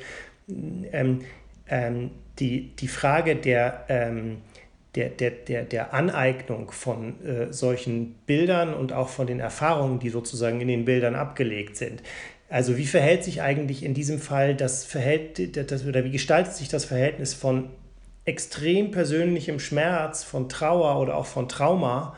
ähm, 0.49 1.21
ähm, 1.69 2.11
die, 2.41 2.75
die 2.77 2.89
Frage 2.89 3.37
der, 3.37 3.85
ähm, 3.89 4.39
der, 4.97 5.09
der, 5.09 5.31
der, 5.31 5.65
der 5.65 5.95
Aneignung 5.95 6.71
von 6.71 7.25
äh, 7.25 7.53
solchen 7.53 8.15
Bildern 8.27 8.75
und 8.75 8.93
auch 8.93 9.09
von 9.09 9.27
den 9.27 9.41
Erfahrungen, 9.41 9.99
die 9.99 10.11
sozusagen 10.11 10.61
in 10.61 10.69
den 10.69 10.85
Bildern 10.85 11.15
abgelegt 11.15 11.77
sind. 11.77 12.03
Also 12.49 12.77
wie 12.77 12.87
verhält 12.87 13.25
sich 13.25 13.43
eigentlich 13.43 13.83
in 13.83 13.95
diesem 13.95 14.19
Fall 14.19 14.55
das 14.55 14.85
Verhältnis, 14.85 15.67
das, 15.67 15.87
oder 15.87 16.05
wie 16.05 16.11
gestaltet 16.11 16.55
sich 16.55 16.69
das 16.69 16.85
Verhältnis 16.85 17.35
von 17.35 17.71
extrem 18.25 18.91
persönlichem 18.91 19.59
Schmerz, 19.59 20.25
von 20.25 20.49
Trauer 20.49 21.01
oder 21.01 21.17
auch 21.17 21.27
von 21.27 21.49
Trauma 21.49 22.17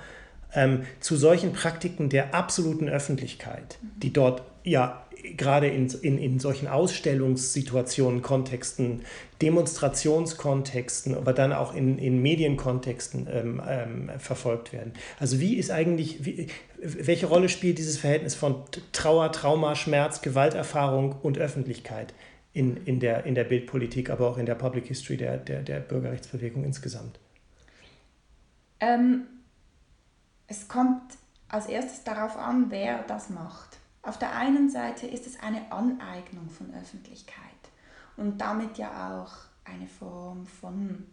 ähm, 0.54 0.84
zu 1.00 1.16
solchen 1.16 1.52
Praktiken 1.52 2.08
der 2.08 2.34
absoluten 2.34 2.88
Öffentlichkeit, 2.88 3.78
die 4.02 4.12
dort 4.12 4.42
ja 4.66 5.02
gerade 5.37 5.68
in, 5.68 5.88
in, 6.02 6.18
in 6.18 6.38
solchen 6.38 6.68
Ausstellungssituationen, 6.68 8.20
Kontexten, 8.20 9.02
Demonstrationskontexten, 9.40 11.14
aber 11.14 11.33
dann 11.33 11.52
auch 11.52 11.74
in, 11.74 11.98
in 11.98 12.20
Medienkontexten 12.20 13.26
ähm, 13.31 13.62
ähm, 13.66 14.11
verfolgt 14.18 14.72
werden. 14.72 14.92
Also 15.18 15.40
wie 15.40 15.57
ist 15.57 15.70
eigentlich, 15.70 16.24
wie, 16.24 16.48
welche 16.79 17.26
Rolle 17.26 17.48
spielt 17.48 17.79
dieses 17.79 17.98
Verhältnis 17.98 18.35
von 18.35 18.57
Trauer, 18.92 19.33
Trauma, 19.33 19.74
Schmerz, 19.74 20.20
Gewalterfahrung 20.20 21.16
und 21.22 21.38
Öffentlichkeit 21.38 22.12
in, 22.52 22.76
in, 22.85 23.00
der, 23.00 23.24
in 23.24 23.35
der 23.35 23.44
Bildpolitik, 23.44 24.11
aber 24.11 24.29
auch 24.29 24.38
in 24.38 24.46
der 24.46 24.55
Public 24.55 24.87
History 24.87 25.16
der, 25.16 25.38
der, 25.38 25.62
der 25.62 25.81
Bürgerrechtsbewegung 25.81 26.64
insgesamt? 26.64 27.18
Ähm, 28.81 29.22
es 30.48 30.68
kommt 30.68 31.02
als 31.48 31.66
erstes 31.66 32.05
darauf 32.05 32.37
an, 32.37 32.66
wer 32.70 33.02
das 33.05 33.31
macht. 33.31 33.79
Auf 34.06 34.20
der 34.20 34.36
einen 34.36 34.70
Seite 34.70 35.08
ist 35.08 35.26
es 35.26 35.40
eine 35.40 35.72
Aneignung 35.72 36.48
von 36.48 36.72
Öffentlichkeit 36.72 37.34
und 38.16 38.38
damit 38.38 38.78
ja 38.78 39.20
auch 39.20 39.32
eine 39.64 39.88
Form 39.88 40.46
von 40.46 41.04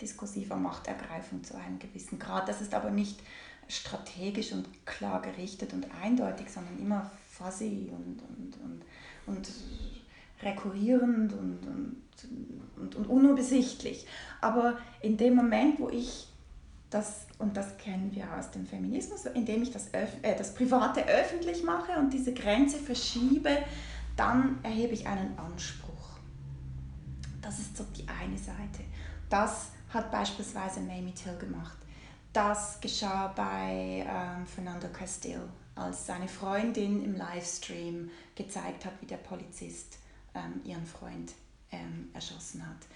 diskursiver 0.00 0.56
Machtergreifung 0.56 1.44
zu 1.44 1.58
einem 1.58 1.78
gewissen 1.78 2.18
Grad. 2.18 2.48
Das 2.48 2.62
ist 2.62 2.72
aber 2.72 2.90
nicht 2.90 3.20
strategisch 3.68 4.52
und 4.52 4.86
klar 4.86 5.20
gerichtet 5.20 5.74
und 5.74 5.86
eindeutig, 6.02 6.50
sondern 6.50 6.78
immer 6.78 7.10
fuzzy 7.30 7.90
und, 7.92 8.22
und, 8.22 8.56
und, 8.64 8.84
und 9.26 9.50
rekurrierend 10.42 11.34
und, 11.34 11.58
und, 11.66 12.02
und, 12.78 12.96
und 12.96 13.06
unübersichtlich. 13.06 14.06
Aber 14.40 14.78
in 15.02 15.18
dem 15.18 15.34
Moment, 15.34 15.78
wo 15.78 15.90
ich 15.90 16.29
das, 16.90 17.26
und 17.38 17.56
das 17.56 17.76
kennen 17.78 18.10
wir 18.12 18.26
aus 18.36 18.50
dem 18.50 18.66
Feminismus, 18.66 19.24
indem 19.26 19.62
ich 19.62 19.70
das, 19.70 19.88
äh, 19.88 20.36
das 20.36 20.54
Private 20.54 21.06
öffentlich 21.06 21.62
mache 21.62 21.92
und 21.92 22.12
diese 22.12 22.34
Grenze 22.34 22.78
verschiebe, 22.78 23.58
dann 24.16 24.58
erhebe 24.64 24.92
ich 24.92 25.06
einen 25.06 25.38
Anspruch. 25.38 25.90
Das 27.40 27.58
ist 27.58 27.76
so 27.76 27.84
die 27.96 28.06
eine 28.08 28.36
Seite. 28.36 28.84
Das 29.28 29.68
hat 29.88 30.10
beispielsweise 30.10 30.80
Mamie 30.80 31.12
Till 31.12 31.36
gemacht. 31.38 31.78
Das 32.32 32.80
geschah 32.80 33.28
bei 33.28 34.04
ähm, 34.06 34.46
Fernando 34.46 34.88
Castillo, 34.88 35.42
als 35.74 36.06
seine 36.06 36.28
Freundin 36.28 37.04
im 37.04 37.14
Livestream 37.14 38.10
gezeigt 38.34 38.84
hat, 38.84 38.92
wie 39.00 39.06
der 39.06 39.16
Polizist 39.16 39.98
ähm, 40.34 40.60
ihren 40.64 40.86
Freund 40.86 41.32
ähm, 41.72 42.10
erschossen 42.12 42.66
hat. 42.66 42.86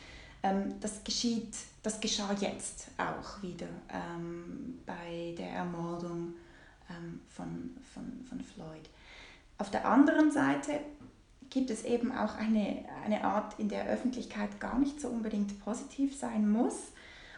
Ähm, 0.42 0.74
das, 0.80 1.02
geschieht, 1.02 1.57
das 1.85 2.01
geschah 2.01 2.33
jetzt 2.40 2.88
auch 2.97 3.42
wieder 3.42 3.68
ähm, 3.90 4.81
bei 4.87 5.35
der 5.37 5.51
Ermordung 5.51 6.33
ähm, 6.90 7.20
von, 7.29 7.77
von, 7.92 8.25
von 8.27 8.40
Floyd. 8.40 8.88
Auf 9.59 9.70
der 9.70 9.87
anderen 9.87 10.33
Seite 10.33 10.81
gibt 11.51 11.70
es 11.70 11.85
eben 11.85 12.11
auch 12.11 12.37
eine, 12.37 12.87
eine 13.05 13.23
Art, 13.23 13.61
in 13.61 13.68
der 13.68 13.87
Öffentlichkeit 13.87 14.59
gar 14.61 14.79
nicht 14.79 14.99
so 14.99 15.09
unbedingt 15.09 15.62
positiv 15.62 16.16
sein 16.16 16.51
muss. 16.51 16.75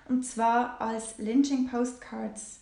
Und 0.09 0.24
zwar 0.24 0.80
als 0.80 1.18
Lynching 1.18 1.68
Postcards 1.68 2.61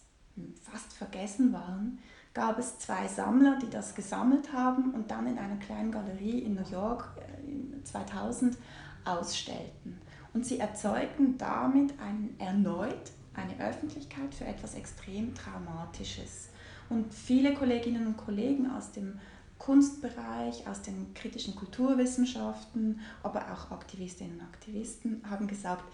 fast 0.63 0.95
vergessen 0.95 1.53
waren, 1.53 1.99
gab 2.33 2.59
es 2.59 2.79
zwei 2.79 3.07
Sammler, 3.07 3.59
die 3.63 3.69
das 3.69 3.95
gesammelt 3.95 4.55
haben 4.55 4.95
und 4.95 5.11
dann 5.11 5.27
in 5.27 5.39
einer 5.39 5.57
kleinen 5.57 5.93
Galerie 5.93 6.39
in 6.41 6.55
New 6.55 6.69
York 6.71 7.11
äh, 7.19 7.47
in 7.47 7.85
2000 7.85 8.57
ausstellten. 9.05 10.01
Und 10.35 10.45
sie 10.45 10.59
erzeugten 10.59 11.39
damit 11.39 11.95
ein, 12.01 12.35
erneut 12.39 13.13
eine 13.35 13.59
Öffentlichkeit 13.65 14.35
für 14.35 14.45
etwas 14.45 14.75
extrem 14.75 15.35
Traumatisches. 15.35 16.49
Und 16.91 17.15
viele 17.15 17.55
Kolleginnen 17.55 18.07
und 18.07 18.17
Kollegen 18.17 18.71
aus 18.71 18.93
dem 18.93 19.19
Kunstbereich, 19.59 20.67
aus 20.69 20.83
den 20.83 21.15
kritischen 21.15 21.55
Kulturwissenschaften, 21.55 23.01
aber 23.23 23.47
auch 23.53 23.71
Aktivistinnen 23.71 24.41
und 24.41 24.43
Aktivisten 24.43 25.23
haben 25.29 25.47
gesagt, 25.47 25.85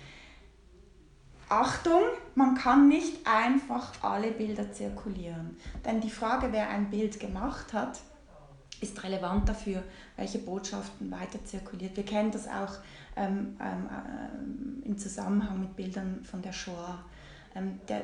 Achtung, 1.49 2.03
man 2.35 2.55
kann 2.55 2.89
nicht 2.89 3.27
einfach 3.27 3.93
alle 4.03 4.31
Bilder 4.31 4.73
zirkulieren. 4.73 5.57
Denn 5.85 6.01
die 6.01 6.11
Frage, 6.11 6.53
wer 6.53 6.71
ein 6.71 6.91
Bild 6.91 7.19
gemacht 7.19 7.73
hat, 7.73 8.01
ist 8.81 9.03
relevant 9.03 9.49
dafür, 9.49 9.83
welche 10.17 10.39
Botschaften 10.39 11.11
weiter 11.11 11.45
zirkuliert. 11.45 11.97
Wir 11.97 12.05
kennen 12.05 12.31
das 12.31 12.49
auch 12.49 12.79
ähm, 13.17 13.57
ähm, 13.61 13.89
äh, 13.89 14.87
im 14.87 14.99
Zusammenhang 14.99 15.61
mit 15.61 15.77
Bildern 15.77 16.25
von 16.25 16.43
der 16.43 16.53
Shoah. 16.53 17.05
Ähm, 17.55 17.81
der, 17.89 18.03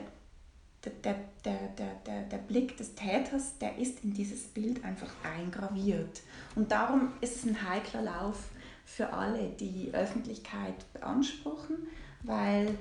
der, 0.85 1.15
der, 1.45 1.55
der, 1.77 1.95
der, 2.07 2.23
der 2.23 2.39
Blick 2.39 2.77
des 2.77 2.95
Täters, 2.95 3.59
der 3.59 3.77
ist 3.79 4.05
in 4.05 4.13
dieses 4.13 4.45
Bild 4.49 4.85
einfach 4.85 5.11
eingraviert. 5.25 6.23
Und 6.55 6.71
darum 6.71 7.13
ist 7.21 7.37
es 7.37 7.45
ein 7.45 7.69
heikler 7.69 8.03
Lauf 8.03 8.51
für 8.85 9.13
alle, 9.13 9.49
die 9.49 9.91
Öffentlichkeit 9.93 10.93
beanspruchen, 10.93 11.77
weil 12.23 12.77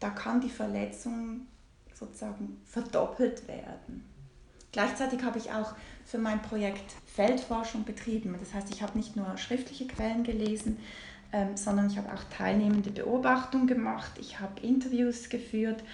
da 0.00 0.10
kann 0.10 0.40
die 0.40 0.50
Verletzung 0.50 1.46
sozusagen 1.94 2.60
verdoppelt 2.64 3.46
werden. 3.46 4.04
Gleichzeitig 4.72 5.22
habe 5.22 5.38
ich 5.38 5.50
auch 5.52 5.74
für 6.10 6.18
mein 6.18 6.42
Projekt 6.42 6.92
Feldforschung 7.06 7.84
betrieben. 7.84 8.34
Das 8.38 8.52
heißt, 8.52 8.72
ich 8.74 8.82
habe 8.82 8.98
nicht 8.98 9.14
nur 9.14 9.36
schriftliche 9.36 9.86
Quellen 9.86 10.24
gelesen, 10.24 10.78
ähm, 11.32 11.56
sondern 11.56 11.86
ich 11.88 11.98
habe 11.98 12.12
auch 12.12 12.24
teilnehmende 12.36 12.90
Beobachtungen 12.90 13.68
gemacht, 13.68 14.12
ich 14.18 14.40
habe 14.40 14.60
Interviews 14.60 15.28
geführt 15.28 15.84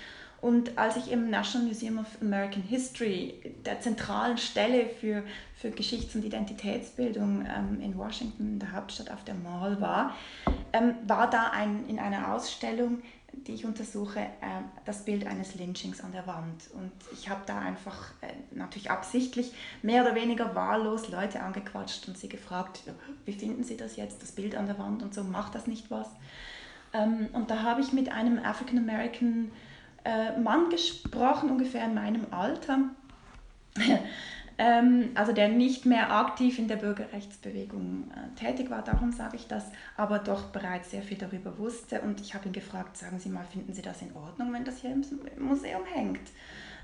und 0.40 0.76
als 0.76 0.96
ich 0.96 1.10
im 1.10 1.30
National 1.30 1.66
Museum 1.66 1.98
of 1.98 2.06
American 2.20 2.62
History, 2.62 3.54
der 3.64 3.80
zentralen 3.80 4.38
Stelle 4.38 4.86
für, 4.88 5.22
für 5.54 5.70
Geschichts- 5.70 6.14
und 6.14 6.24
Identitätsbildung 6.24 7.46
ähm, 7.46 7.80
in 7.80 7.96
Washington, 7.96 8.58
der 8.58 8.72
Hauptstadt 8.72 9.10
auf 9.10 9.24
der 9.24 9.34
Mall 9.34 9.80
war, 9.80 10.14
ähm, 10.72 10.94
war 11.06 11.30
da 11.30 11.50
ein, 11.50 11.88
in 11.88 11.98
einer 11.98 12.34
Ausstellung, 12.34 13.02
die 13.32 13.54
ich 13.54 13.64
untersuche, 13.64 14.20
äh, 14.20 14.62
das 14.84 15.04
Bild 15.04 15.26
eines 15.26 15.54
Lynchings 15.54 16.02
an 16.02 16.12
der 16.12 16.26
Wand. 16.26 16.70
Und 16.74 16.92
ich 17.12 17.28
habe 17.28 17.40
da 17.46 17.58
einfach 17.58 18.12
äh, 18.20 18.32
natürlich 18.50 18.90
absichtlich 18.90 19.52
mehr 19.82 20.02
oder 20.02 20.14
weniger 20.14 20.54
wahllos 20.54 21.08
Leute 21.08 21.40
angequatscht 21.40 22.08
und 22.08 22.18
sie 22.18 22.28
gefragt, 22.28 22.82
wie 23.24 23.32
finden 23.32 23.64
Sie 23.64 23.76
das 23.76 23.96
jetzt, 23.96 24.22
das 24.22 24.32
Bild 24.32 24.54
an 24.54 24.66
der 24.66 24.78
Wand 24.78 25.02
und 25.02 25.14
so, 25.14 25.24
macht 25.24 25.54
das 25.54 25.66
nicht 25.66 25.90
was? 25.90 26.08
Ähm, 26.92 27.28
und 27.32 27.50
da 27.50 27.62
habe 27.62 27.80
ich 27.80 27.92
mit 27.92 28.12
einem 28.12 28.38
African 28.38 28.78
American 28.78 29.50
äh, 30.06 30.38
Mann 30.38 30.70
gesprochen, 30.70 31.50
ungefähr 31.50 31.84
in 31.84 31.94
meinem 31.94 32.26
Alter, 32.30 32.78
ähm, 34.58 35.10
also 35.14 35.32
der 35.32 35.48
nicht 35.48 35.84
mehr 35.84 36.12
aktiv 36.12 36.58
in 36.58 36.68
der 36.68 36.76
Bürgerrechtsbewegung 36.76 38.10
äh, 38.10 38.38
tätig 38.38 38.70
war, 38.70 38.82
darum 38.82 39.10
sage 39.12 39.36
ich 39.36 39.48
das, 39.48 39.64
aber 39.96 40.20
doch 40.20 40.44
bereits 40.50 40.92
sehr 40.92 41.02
viel 41.02 41.18
darüber 41.18 41.58
wusste. 41.58 42.00
Und 42.02 42.20
ich 42.20 42.34
habe 42.34 42.46
ihn 42.46 42.52
gefragt, 42.52 42.96
sagen 42.96 43.18
Sie 43.18 43.28
mal, 43.28 43.44
finden 43.44 43.74
Sie 43.74 43.82
das 43.82 44.00
in 44.00 44.14
Ordnung, 44.14 44.52
wenn 44.52 44.64
das 44.64 44.78
hier 44.78 44.92
im 44.92 45.04
Museum 45.38 45.82
hängt? 45.92 46.30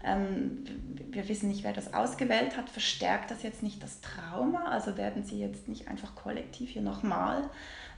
Ähm, 0.05 0.65
wir 1.13 1.29
wissen 1.29 1.49
nicht, 1.49 1.63
wer 1.63 1.73
das 1.73 1.95
ausgewählt 1.95 2.57
hat. 2.57 2.69
Verstärkt 2.69 3.31
das 3.31 3.45
jetzt 3.45 3.63
nicht 3.63 3.81
das 3.83 4.01
Trauma? 4.01 4.65
Also 4.65 4.97
werden 4.97 5.23
Sie 5.23 5.39
jetzt 5.39 5.69
nicht 5.69 5.87
einfach 5.87 6.17
kollektiv 6.17 6.71
hier 6.71 6.83
nochmal 6.83 7.49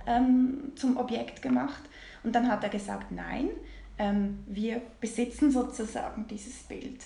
ähm, 0.06 0.72
zum 0.76 0.98
Objekt 0.98 1.40
gemacht? 1.40 1.82
Und 2.22 2.34
dann 2.34 2.48
hat 2.48 2.62
er 2.62 2.68
gesagt, 2.68 3.10
nein, 3.10 3.48
ähm, 3.98 4.44
wir 4.46 4.80
besitzen 5.00 5.50
sozusagen 5.50 6.26
dieses 6.28 6.62
Bild. 6.64 7.04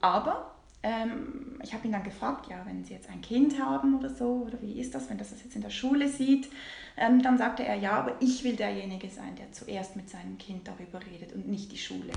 Aber 0.00 0.54
ähm, 0.82 1.58
ich 1.62 1.74
habe 1.74 1.86
ihn 1.86 1.92
dann 1.92 2.04
gefragt, 2.04 2.48
ja, 2.48 2.64
wenn 2.64 2.84
Sie 2.84 2.94
jetzt 2.94 3.10
ein 3.10 3.20
Kind 3.20 3.60
haben 3.60 3.98
oder 3.98 4.10
so, 4.10 4.44
oder 4.46 4.60
wie 4.62 4.80
ist 4.80 4.94
das, 4.94 5.10
wenn 5.10 5.18
das 5.18 5.30
das 5.30 5.42
jetzt 5.42 5.56
in 5.56 5.62
der 5.62 5.70
Schule 5.70 6.08
sieht, 6.08 6.48
ähm, 6.96 7.20
dann 7.22 7.38
sagte 7.38 7.64
er, 7.64 7.74
ja, 7.74 7.92
aber 7.92 8.14
ich 8.20 8.44
will 8.44 8.56
derjenige 8.56 9.08
sein, 9.08 9.34
der 9.36 9.50
zuerst 9.52 9.96
mit 9.96 10.08
seinem 10.08 10.38
Kind 10.38 10.68
darüber 10.68 11.00
redet 11.04 11.32
und 11.32 11.48
nicht 11.48 11.72
die 11.72 11.78
Schule. 11.78 12.12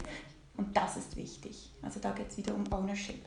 Und 0.57 0.77
das 0.77 0.97
ist 0.97 1.15
wichtig. 1.15 1.71
Also 1.81 1.99
da 1.99 2.11
geht 2.11 2.29
es 2.29 2.37
wieder 2.37 2.53
um 2.53 2.71
Ownership. 2.71 3.25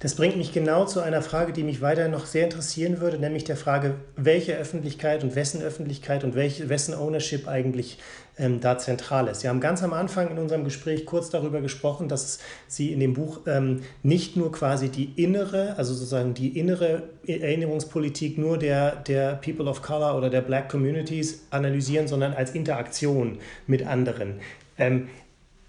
Das 0.00 0.16
bringt 0.16 0.36
mich 0.36 0.52
genau 0.52 0.84
zu 0.84 1.00
einer 1.00 1.22
Frage, 1.22 1.54
die 1.54 1.62
mich 1.62 1.80
weiter 1.80 2.08
noch 2.08 2.26
sehr 2.26 2.44
interessieren 2.44 3.00
würde, 3.00 3.18
nämlich 3.18 3.44
der 3.44 3.56
Frage, 3.56 3.94
welche 4.16 4.54
Öffentlichkeit 4.54 5.24
und 5.24 5.34
wessen 5.34 5.62
Öffentlichkeit 5.62 6.24
und 6.24 6.34
welche, 6.34 6.68
wessen 6.68 6.94
Ownership 6.94 7.48
eigentlich 7.48 7.98
ähm, 8.36 8.60
da 8.60 8.76
zentral 8.76 9.28
ist. 9.28 9.40
Sie 9.40 9.48
haben 9.48 9.60
ganz 9.60 9.82
am 9.82 9.92
Anfang 9.92 10.30
in 10.30 10.38
unserem 10.38 10.64
Gespräch 10.64 11.06
kurz 11.06 11.30
darüber 11.30 11.60
gesprochen, 11.60 12.08
dass 12.08 12.38
Sie 12.66 12.92
in 12.92 13.00
dem 13.00 13.14
Buch 13.14 13.40
ähm, 13.46 13.82
nicht 14.02 14.36
nur 14.36 14.52
quasi 14.52 14.90
die 14.90 15.12
innere, 15.16 15.74
also 15.78 15.94
sozusagen 15.94 16.34
die 16.34 16.58
innere 16.58 17.04
Erinnerungspolitik 17.26 18.36
nur 18.36 18.58
der, 18.58 18.96
der 18.96 19.36
People 19.36 19.66
of 19.66 19.80
Color 19.80 20.18
oder 20.18 20.28
der 20.28 20.42
Black 20.42 20.68
Communities 20.68 21.46
analysieren, 21.50 22.08
sondern 22.08 22.34
als 22.34 22.50
Interaktion 22.50 23.38
mit 23.66 23.86
anderen. 23.86 24.40
Ähm, 24.76 25.08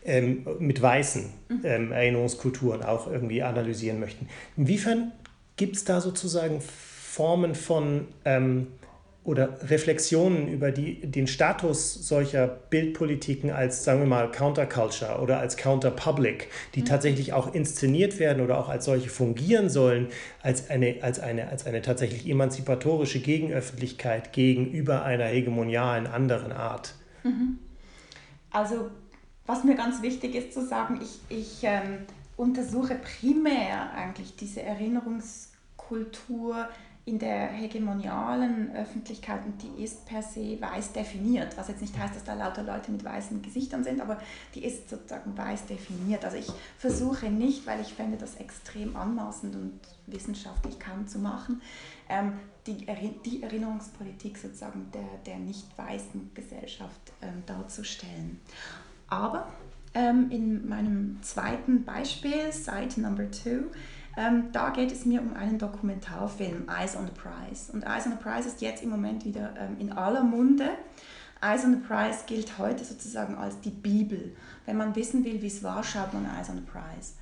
ähm, 0.06 0.48
mit 0.60 0.82
weißen 0.82 1.26
mhm. 1.50 1.62
ähm, 1.64 1.92
Erinnerungskulturen 1.92 2.84
auch 2.84 3.12
irgendwie 3.12 3.44
analysieren 3.44 4.00
möchten. 4.00 4.28
Inwiefern 4.56 5.12
gibt 5.58 5.76
es 5.76 5.84
da 5.84 6.02
sozusagen 6.02 6.62
Formen 6.62 7.56
von 7.56 8.08
ähm, 8.26 8.68
oder 9.26 9.58
Reflexionen 9.72 10.48
über 10.48 10.72
die, 10.72 11.02
den 11.02 11.26
Status 11.26 11.96
solcher 12.08 12.48
Bildpolitiken 12.48 13.50
als, 13.50 13.84
sagen 13.84 14.02
wir 14.02 14.08
mal, 14.08 14.30
Counterculture 14.30 15.20
oder 15.20 15.40
als 15.40 15.58
Counterpublic, 15.58 16.50
die 16.76 16.82
mhm. 16.82 16.86
tatsächlich 16.86 17.34
auch 17.34 17.54
inszeniert 17.56 18.20
werden 18.20 18.44
oder 18.44 18.60
auch 18.60 18.70
als 18.70 18.86
solche 18.86 19.10
fungieren 19.10 19.70
sollen, 19.70 20.10
als 20.44 20.70
eine, 20.70 20.98
als 21.02 21.20
eine, 21.20 21.50
als 21.50 21.66
eine 21.66 21.82
tatsächlich 21.82 22.30
emanzipatorische 22.30 23.20
Gegenöffentlichkeit 23.20 24.32
gegenüber 24.32 25.04
einer 25.04 25.26
hegemonialen 25.26 26.06
anderen 26.06 26.52
Art? 26.52 26.94
Mhm. 27.24 27.58
Also 28.52 28.92
was 29.46 29.64
mir 29.64 29.76
ganz 29.76 30.02
wichtig 30.02 30.36
ist 30.36 30.54
zu 30.54 30.66
sagen, 30.66 31.00
ich, 31.02 31.20
ich 31.30 31.60
ähm, 31.64 32.06
untersuche 32.38 32.96
primär 32.96 33.92
eigentlich 33.94 34.36
diese 34.36 34.62
Erinnerungskultur 34.62 36.68
in 37.08 37.20
der 37.20 37.50
hegemonialen 37.50 38.76
Öffentlichkeit 38.76 39.46
und 39.46 39.62
die 39.62 39.84
ist 39.84 40.08
per 40.08 40.24
se 40.24 40.60
weiß 40.60 40.94
definiert, 40.94 41.56
was 41.56 41.68
jetzt 41.68 41.82
nicht 41.82 41.96
heißt, 41.96 42.16
dass 42.16 42.24
da 42.24 42.34
lauter 42.34 42.64
Leute 42.64 42.92
mit 42.92 43.06
weißen 43.06 43.44
Gesichtern 43.44 43.84
sind, 43.84 44.02
aber 44.02 44.20
die 44.56 44.66
ist 44.66 44.90
sozusagen 44.90 45.38
weiß 45.38 45.68
definiert. 45.68 46.26
Also 46.26 46.38
ich 46.38 46.52
versuche 46.80 47.28
nicht, 47.28 47.68
weil 47.68 47.80
ich 47.80 47.94
fände 47.94 48.18
das 48.18 48.38
extrem 48.38 48.96
anmaßend 48.96 49.56
und 49.56 49.80
wissenschaftlich 50.08 50.80
kaum 50.80 51.08
zu 51.08 51.20
machen, 51.20 51.62
ähm, 52.10 52.40
die, 52.66 52.88
die 53.24 53.44
Erinnerungspolitik 53.44 54.40
sozusagen 54.40 54.90
der, 54.92 55.08
der 55.28 55.38
nicht 55.38 55.78
weißen 55.78 56.32
Gesellschaft 56.34 57.14
ähm, 57.22 57.44
darzustellen. 57.46 58.42
Aber 59.08 59.48
ähm, 59.94 60.30
in 60.30 60.68
meinem 60.68 61.20
zweiten 61.22 61.84
Beispiel, 61.84 62.52
Site 62.52 63.00
Number 63.00 63.30
Two, 63.32 63.72
ähm, 64.18 64.52
da 64.52 64.70
geht 64.70 64.92
es 64.92 65.06
mir 65.06 65.22
um 65.22 65.34
einen 65.34 65.58
Dokumentarfilm, 65.58 66.68
Eyes 66.70 66.96
on 66.96 67.06
the 67.06 67.12
Prize. 67.12 67.72
Und 67.72 67.84
Eyes 67.84 68.06
on 68.06 68.14
the 68.14 68.24
Prize 68.24 68.48
ist 68.48 68.62
jetzt 68.62 68.84
im 68.84 68.90
Moment 68.90 69.26
wieder 69.26 69.54
ähm, 69.58 69.78
in 69.80 69.92
aller 69.92 70.24
Munde. 70.24 70.70
Eyes 71.42 71.66
on 71.66 71.74
the 71.74 71.88
Prize 71.88 72.24
gilt 72.26 72.58
heute 72.58 72.84
sozusagen 72.86 73.36
als 73.36 73.60
die 73.60 73.72
Bibel. 73.72 74.36
Wenn 74.66 74.78
man 74.78 74.96
wissen 74.96 75.24
will, 75.26 75.42
wie 75.42 75.48
es 75.48 75.64
war, 75.64 75.84
schaut 75.84 76.14
man 76.14 76.26
Eyes 76.26 76.50
on 76.50 76.56
the 76.56 76.62
Prize. 76.62 77.14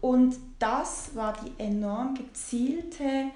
Und 0.00 0.36
das 0.58 1.14
war 1.14 1.32
die 1.32 1.62
enorm 1.62 2.14
gezielte 2.14 3.30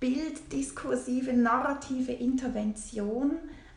bilddiskursive, 0.00 1.32
narrative 1.32 2.12
Intervention 2.12 3.32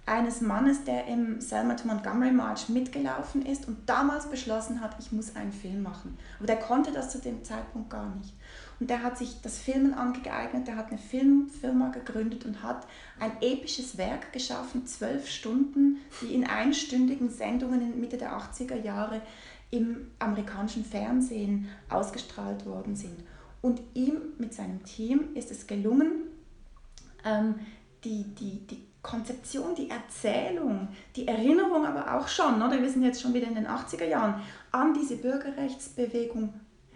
eines 0.06 0.42
Mannes, 0.42 0.84
der 0.84 1.08
im 1.08 1.40
Selma 1.42 1.76
to 1.76 1.88
Montgomery 1.88 2.32
March 2.32 2.70
mitgelaufen 2.70 3.46
ist 3.46 3.68
und 3.68 3.88
damals 3.88 4.30
beschlossen 4.30 4.82
hat, 4.82 4.96
ich 5.00 5.12
muss 5.12 5.36
einen 5.36 5.52
Film 5.52 5.84
machen. 5.84 6.18
Aber 6.38 6.48
der 6.48 6.58
konnte 6.58 6.92
das 6.92 7.12
zu 7.12 7.20
dem 7.20 7.44
Zeitpunkt 7.44 7.90
gar 7.90 8.14
nicht. 8.16 8.34
Und 8.80 8.90
der 8.90 9.04
hat 9.04 9.18
sich 9.18 9.42
das 9.42 9.60
Filmen 9.60 9.94
angeeignet, 9.94 10.68
der 10.68 10.76
hat 10.76 10.88
eine 10.88 10.98
Filmfirma 10.98 11.90
gegründet 11.90 12.46
und 12.46 12.64
hat 12.64 12.88
ein 13.20 13.32
episches 13.42 13.98
Werk 13.98 14.34
geschaffen, 14.34 14.88
zwölf 14.88 15.30
Stunden, 15.30 15.98
die 16.22 16.34
in 16.34 16.48
einstündigen 16.48 17.30
Sendungen 17.30 17.82
in 17.82 18.00
Mitte 18.00 18.18
der 18.18 18.34
80er 18.34 18.82
Jahre 18.82 19.22
im 19.70 20.08
amerikanischen 20.18 20.84
Fernsehen 20.84 21.70
ausgestrahlt 21.90 22.66
worden 22.66 22.96
sind. 22.96 23.24
Und 23.62 23.82
ihm 23.94 24.18
mit 24.40 24.54
seinem 24.56 24.84
Team 24.84 25.36
ist 25.36 25.52
es 25.52 25.68
gelungen, 25.68 26.12
ähm, 27.24 27.56
die, 28.04 28.24
die, 28.34 28.66
die 28.66 28.91
Konzeption, 29.02 29.74
die 29.76 29.90
Erzählung, 29.90 30.90
die 31.16 31.28
Erinnerung 31.28 31.86
aber 31.86 32.16
auch 32.16 32.28
schon, 32.28 32.62
oder 32.62 32.82
wir 32.82 32.90
sind 32.90 33.04
jetzt 33.04 33.22
schon 33.22 33.34
wieder 33.34 33.48
in 33.48 33.56
den 33.56 33.68
80er 33.68 34.06
Jahren, 34.06 34.42
an 34.72 34.94
diese 34.94 35.16
Bürgerrechtsbewegung 35.18 36.54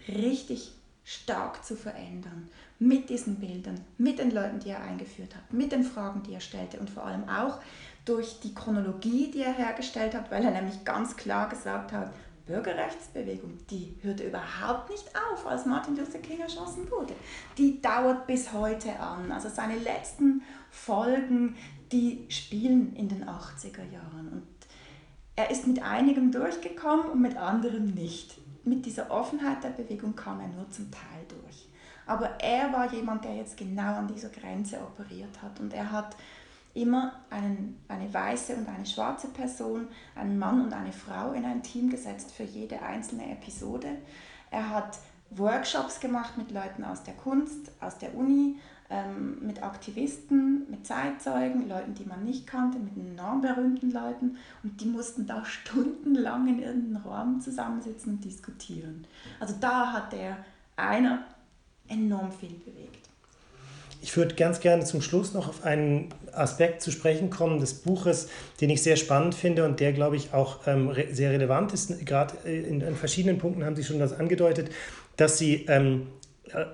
richtig 0.07 0.73
stark 1.03 1.63
zu 1.63 1.75
verändern. 1.75 2.49
Mit 2.77 3.09
diesen 3.09 3.35
Bildern, 3.35 3.79
mit 3.97 4.19
den 4.19 4.31
Leuten, 4.31 4.59
die 4.59 4.69
er 4.69 4.81
eingeführt 4.81 5.35
hat, 5.35 5.53
mit 5.53 5.71
den 5.71 5.83
Fragen, 5.83 6.23
die 6.23 6.33
er 6.33 6.41
stellte 6.41 6.79
und 6.79 6.89
vor 6.89 7.05
allem 7.05 7.27
auch 7.29 7.59
durch 8.03 8.39
die 8.41 8.53
Chronologie, 8.53 9.31
die 9.31 9.41
er 9.41 9.53
hergestellt 9.53 10.13
hat, 10.13 10.29
weil 10.29 10.43
er 10.43 10.51
nämlich 10.51 10.83
ganz 10.83 11.15
klar 11.15 11.49
gesagt 11.49 11.91
hat, 11.91 12.11
Bürgerrechtsbewegung, 12.45 13.57
die 13.71 13.95
hörte 14.01 14.23
überhaupt 14.23 14.91
nicht 14.91 15.09
auf, 15.15 15.47
als 15.47 15.65
Martin 15.65 15.95
Luther 15.97 16.19
King 16.19 16.39
erschossen 16.39 16.89
wurde. 16.91 17.15
Die 17.57 17.81
dauert 17.81 18.27
bis 18.27 18.53
heute 18.53 18.99
an. 18.99 19.31
Also 19.31 19.49
seine 19.49 19.77
letzten 19.79 20.43
Folgen, 20.69 21.55
die 21.95 22.25
spielen 22.29 22.93
in 22.95 23.07
den 23.07 23.23
80er 23.23 23.89
Jahren. 23.89 24.27
Und 24.31 24.47
er 25.35 25.49
ist 25.49 25.65
mit 25.65 25.81
einigem 25.81 26.31
durchgekommen 26.31 27.09
und 27.09 27.21
mit 27.21 27.37
anderem 27.37 27.85
nicht. 27.85 28.37
Mit 28.65 28.85
dieser 28.85 29.11
Offenheit 29.11 29.63
der 29.63 29.69
Bewegung 29.69 30.15
kam 30.15 30.41
er 30.41 30.47
nur 30.47 30.69
zum 30.71 30.91
Teil 30.91 31.25
durch. 31.29 31.69
Aber 32.05 32.39
er 32.41 32.73
war 32.73 32.91
jemand, 32.93 33.23
der 33.23 33.35
jetzt 33.35 33.57
genau 33.57 33.95
an 33.95 34.07
dieser 34.07 34.29
Grenze 34.29 34.79
operiert 34.81 35.41
hat. 35.41 35.59
Und 35.59 35.73
er 35.73 35.91
hat 35.91 36.17
immer 36.73 37.13
einen, 37.29 37.79
eine 37.87 38.13
weiße 38.13 38.55
und 38.55 38.67
eine 38.67 38.85
schwarze 38.85 39.29
Person, 39.29 39.87
einen 40.15 40.37
Mann 40.37 40.65
und 40.65 40.73
eine 40.73 40.91
Frau 40.91 41.31
in 41.31 41.45
ein 41.45 41.63
Team 41.63 41.89
gesetzt 41.89 42.31
für 42.31 42.43
jede 42.43 42.81
einzelne 42.81 43.31
Episode. 43.31 43.87
Er 44.51 44.69
hat 44.69 44.99
Workshops 45.29 45.99
gemacht 46.01 46.37
mit 46.37 46.51
Leuten 46.51 46.83
aus 46.83 47.03
der 47.03 47.13
Kunst, 47.13 47.71
aus 47.79 47.97
der 47.97 48.13
Uni, 48.13 48.59
ähm, 48.89 49.45
mit 49.45 49.63
Aktivisten, 49.63 50.69
mit 50.69 50.85
Zeitzeugen, 50.85 51.67
Leuten, 51.67 51.95
die 51.95 52.05
man 52.05 52.23
nicht 52.23 52.45
kannte, 52.45 52.77
mit 52.77 52.95
enorm 52.95 53.41
berühmten 53.41 53.91
Leuten. 53.91 54.37
Und 54.63 54.79
die 54.81 54.85
mussten 54.85 55.25
da 55.25 55.43
stundenlang 55.45 56.47
in 56.47 56.61
irgendeinem 56.61 57.03
Raum 57.03 57.41
zusammensitzen 57.41 58.13
und 58.13 58.23
diskutieren. 58.23 59.05
Also 59.39 59.55
da 59.59 59.93
hat 59.93 60.13
der 60.13 60.37
einer 60.75 61.25
enorm 61.87 62.31
viel 62.31 62.53
bewegt. 62.53 63.09
Ich 64.01 64.15
würde 64.15 64.35
ganz 64.35 64.59
gerne 64.59 64.83
zum 64.83 65.01
Schluss 65.01 65.33
noch 65.33 65.47
auf 65.47 65.63
einen 65.63 66.09
Aspekt 66.31 66.83
zu 66.83 66.91
sprechen 66.91 67.31
kommen 67.31 67.59
des 67.59 67.73
Buches, 67.73 68.29
den 68.61 68.69
ich 68.69 68.83
sehr 68.83 68.97
spannend 68.97 69.33
finde 69.33 69.65
und 69.65 69.79
der, 69.79 69.93
glaube 69.93 70.15
ich, 70.15 70.31
auch 70.31 70.67
ähm, 70.67 70.89
re 70.89 71.07
sehr 71.11 71.31
relevant 71.31 71.73
ist. 71.73 72.05
Gerade 72.05 72.35
äh, 72.45 72.61
in, 72.61 72.81
in, 72.81 72.95
verschiedenen 72.95 73.39
Punkten 73.39 73.65
haben 73.65 73.75
Sie 73.75 73.83
schon 73.83 73.97
das 73.97 74.13
angedeutet, 74.13 74.69
dass 75.17 75.39
Sie 75.39 75.65
ähm, 75.69 76.03
äh, 76.03 76.24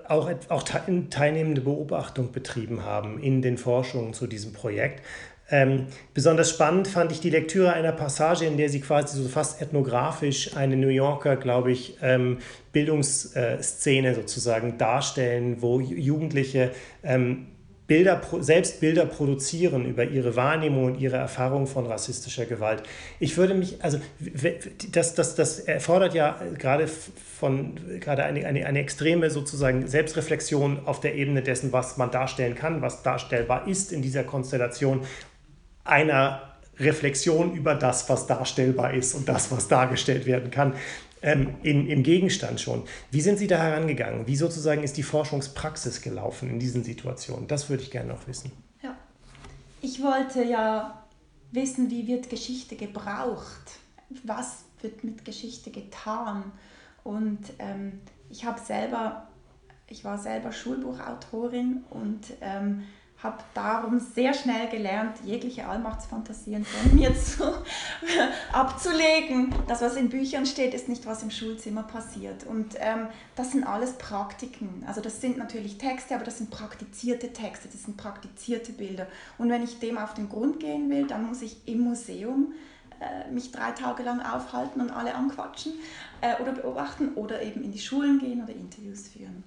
auch, 0.07 0.29
auch 0.49 0.63
teilnehmende 0.63 1.61
Beobachtung 1.61 2.31
betrieben 2.31 2.83
haben 2.83 3.19
in 3.21 3.41
den 3.41 3.57
Forschungen 3.57 4.13
zu 4.13 4.27
diesem 4.27 4.53
Projekt. 4.53 5.01
Ähm, 5.49 5.87
besonders 6.13 6.49
spannend 6.49 6.87
fand 6.87 7.11
ich 7.11 7.19
die 7.19 7.29
Lektüre 7.29 7.73
einer 7.73 7.91
Passage, 7.91 8.45
in 8.45 8.55
der 8.55 8.69
sie 8.69 8.79
quasi 8.79 9.21
so 9.21 9.27
fast 9.27 9.61
ethnografisch 9.61 10.55
eine 10.55 10.77
New 10.77 10.87
Yorker, 10.87 11.35
glaube 11.35 11.73
ich, 11.73 11.97
ähm, 12.01 12.37
Bildungsszene 12.71 14.15
sozusagen 14.15 14.77
darstellen, 14.77 15.61
wo 15.61 15.81
Jugendliche 15.81 16.71
ähm, 17.03 17.47
Bilder, 17.91 18.21
selbst 18.39 18.79
Bilder 18.79 19.05
produzieren 19.05 19.83
über 19.83 20.05
ihre 20.05 20.37
Wahrnehmung 20.37 20.85
und 20.85 21.01
ihre 21.01 21.17
Erfahrung 21.17 21.67
von 21.67 21.85
rassistischer 21.87 22.45
Gewalt. 22.45 22.83
Ich 23.19 23.35
würde 23.35 23.53
mich, 23.53 23.83
also 23.83 23.99
das, 24.93 25.13
das, 25.13 25.35
das 25.35 25.59
erfordert 25.59 26.13
ja 26.13 26.39
gerade 26.57 26.87
von 26.87 27.75
gerade 27.99 28.23
eine, 28.23 28.45
eine, 28.45 28.65
eine 28.65 28.79
extreme 28.79 29.29
sozusagen 29.29 29.87
Selbstreflexion 29.87 30.85
auf 30.85 31.01
der 31.01 31.15
Ebene 31.15 31.41
dessen, 31.41 31.73
was 31.73 31.97
man 31.97 32.11
darstellen 32.11 32.55
kann, 32.55 32.81
was 32.81 33.03
darstellbar 33.03 33.67
ist 33.67 33.91
in 33.91 34.01
dieser 34.01 34.23
Konstellation 34.23 35.01
einer 35.83 36.43
Reflexion 36.79 37.53
über 37.53 37.75
das, 37.75 38.07
was 38.07 38.25
darstellbar 38.25 38.93
ist 38.93 39.15
und 39.15 39.27
das, 39.27 39.51
was 39.51 39.67
dargestellt 39.67 40.25
werden 40.25 40.49
kann 40.49 40.75
ähm, 41.21 41.55
in, 41.63 41.87
im 41.87 42.03
Gegenstand 42.03 42.59
schon. 42.59 42.83
Wie 43.11 43.21
sind 43.21 43.37
Sie 43.37 43.47
da 43.47 43.57
herangegangen? 43.57 44.27
Wie 44.27 44.35
sozusagen 44.35 44.83
ist 44.83 44.97
die 44.97 45.03
Forschungspraxis 45.03 46.01
gelaufen 46.01 46.49
in 46.49 46.59
diesen 46.59 46.83
Situationen? 46.83 47.47
Das 47.47 47.69
würde 47.69 47.83
ich 47.83 47.91
gerne 47.91 48.09
noch 48.09 48.27
wissen. 48.27 48.51
Ja, 48.81 48.95
ich 49.81 50.01
wollte 50.01 50.43
ja 50.43 51.03
wissen, 51.51 51.89
wie 51.89 52.07
wird 52.07 52.29
Geschichte 52.29 52.75
gebraucht? 52.75 53.79
Was 54.23 54.65
wird 54.81 55.03
mit 55.03 55.25
Geschichte 55.25 55.71
getan? 55.71 56.51
Und 57.03 57.39
ähm, 57.59 58.01
ich 58.29 58.45
habe 58.45 58.59
selber, 58.59 59.27
ich 59.87 60.03
war 60.03 60.17
selber 60.17 60.51
Schulbuchautorin 60.51 61.83
und 61.89 62.33
ähm, 62.41 62.83
habe 63.23 63.37
darum 63.53 63.99
sehr 63.99 64.33
schnell 64.33 64.67
gelernt, 64.69 65.17
jegliche 65.23 65.67
Allmachtsfantasien 65.67 66.65
von 66.65 66.95
mir 66.95 67.15
zu, 67.15 67.43
abzulegen. 68.51 69.53
Das, 69.67 69.81
was 69.81 69.95
in 69.95 70.09
Büchern 70.09 70.45
steht, 70.45 70.73
ist 70.73 70.89
nicht, 70.89 71.05
was 71.05 71.21
im 71.21 71.29
Schulzimmer 71.29 71.83
passiert. 71.83 72.45
Und 72.45 72.75
ähm, 72.79 73.07
das 73.35 73.51
sind 73.51 73.63
alles 73.63 73.93
Praktiken. 73.93 74.83
Also 74.87 75.01
das 75.01 75.21
sind 75.21 75.37
natürlich 75.37 75.77
Texte, 75.77 76.15
aber 76.15 76.23
das 76.23 76.39
sind 76.39 76.49
praktizierte 76.49 77.31
Texte, 77.31 77.67
das 77.71 77.83
sind 77.83 77.95
praktizierte 77.95 78.71
Bilder. 78.71 79.07
Und 79.37 79.49
wenn 79.49 79.63
ich 79.63 79.79
dem 79.79 79.97
auf 79.97 80.15
den 80.15 80.27
Grund 80.27 80.59
gehen 80.59 80.89
will, 80.89 81.05
dann 81.05 81.27
muss 81.27 81.43
ich 81.43 81.67
im 81.67 81.81
Museum 81.81 82.53
äh, 82.99 83.31
mich 83.31 83.51
drei 83.51 83.71
Tage 83.71 84.01
lang 84.01 84.19
aufhalten 84.21 84.81
und 84.81 84.89
alle 84.89 85.13
anquatschen 85.13 85.73
äh, 86.21 86.41
oder 86.41 86.53
beobachten 86.53 87.13
oder 87.15 87.41
eben 87.43 87.63
in 87.63 87.71
die 87.71 87.79
Schulen 87.79 88.17
gehen 88.17 88.43
oder 88.43 88.53
Interviews 88.53 89.07
führen. 89.07 89.43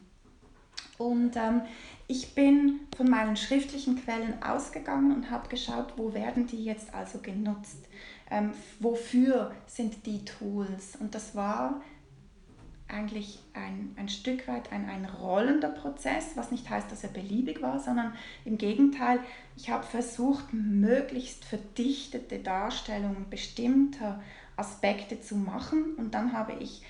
Und 0.99 1.37
ähm, 1.37 1.63
ich 2.07 2.35
bin 2.35 2.81
von 2.97 3.11
meinen 3.11 3.37
schriftlichen 3.37 4.03
Quellen 4.03 4.43
ausgegangen 4.43 5.13
und 5.13 5.31
habe 5.31 5.49
geschaut, 5.49 5.95
wo 5.97 6.15
werden 6.15 6.47
die 6.47 6.65
jetzt 6.65 6.95
also 6.95 7.19
genutzt? 7.19 7.79
Ähm, 8.31 8.53
wofür 8.81 9.53
sind 9.67 10.07
die 10.07 10.25
Tools? 10.25 10.97
Und 10.97 11.15
das 11.15 11.35
war 11.35 11.81
eigentlich 12.89 13.41
ein, 13.55 13.95
ein 13.97 14.09
Stück 14.09 14.47
weit 14.47 14.71
ein, 14.71 14.89
ein 14.89 15.05
rollender 15.07 15.71
Prozess, 15.71 16.37
was 16.37 16.51
nicht 16.51 16.69
heißt, 16.69 16.91
dass 16.93 17.03
er 17.03 17.11
beliebig 17.11 17.63
war, 17.63 17.81
sondern 17.81 18.15
im 18.45 18.59
Gegenteil, 18.59 19.21
ich 19.57 19.71
habe 19.71 19.85
versucht, 19.85 20.53
möglichst 20.53 21.45
verdichtete 21.45 22.39
Darstellungen 22.39 23.29
bestimmter 23.31 24.23
Aspekte 24.57 25.21
zu 25.21 25.35
machen 25.37 25.95
und 25.97 26.15
dann 26.15 26.33
habe 26.33 26.53
ich 26.61 26.83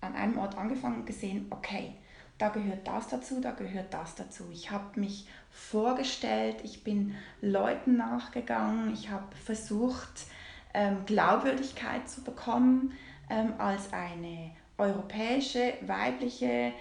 an 0.00 0.14
einem 0.14 0.38
Ort 0.38 0.56
angefangen 0.56 1.00
und 1.00 1.06
gesehen, 1.06 1.46
okay, 1.50 1.92
da 2.40 2.48
gehört 2.48 2.88
das 2.88 3.08
dazu, 3.08 3.40
da 3.40 3.50
gehört 3.50 3.92
das 3.92 4.14
dazu. 4.14 4.44
Ich 4.50 4.70
habe 4.70 4.98
mich 4.98 5.28
vorgestellt, 5.50 6.56
ich 6.64 6.82
bin 6.82 7.14
Leuten 7.42 7.98
nachgegangen, 7.98 8.92
ich 8.94 9.10
habe 9.10 9.36
versucht, 9.36 10.26
ähm, 10.72 11.04
Glaubwürdigkeit 11.04 12.08
zu 12.08 12.22
bekommen 12.22 12.92
ähm, 13.28 13.52
als 13.58 13.92
eine 13.92 14.52
europäische, 14.78 15.74
weibliche, 15.82 16.72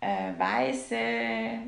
äh, 0.00 0.38
weiße, 0.38 0.98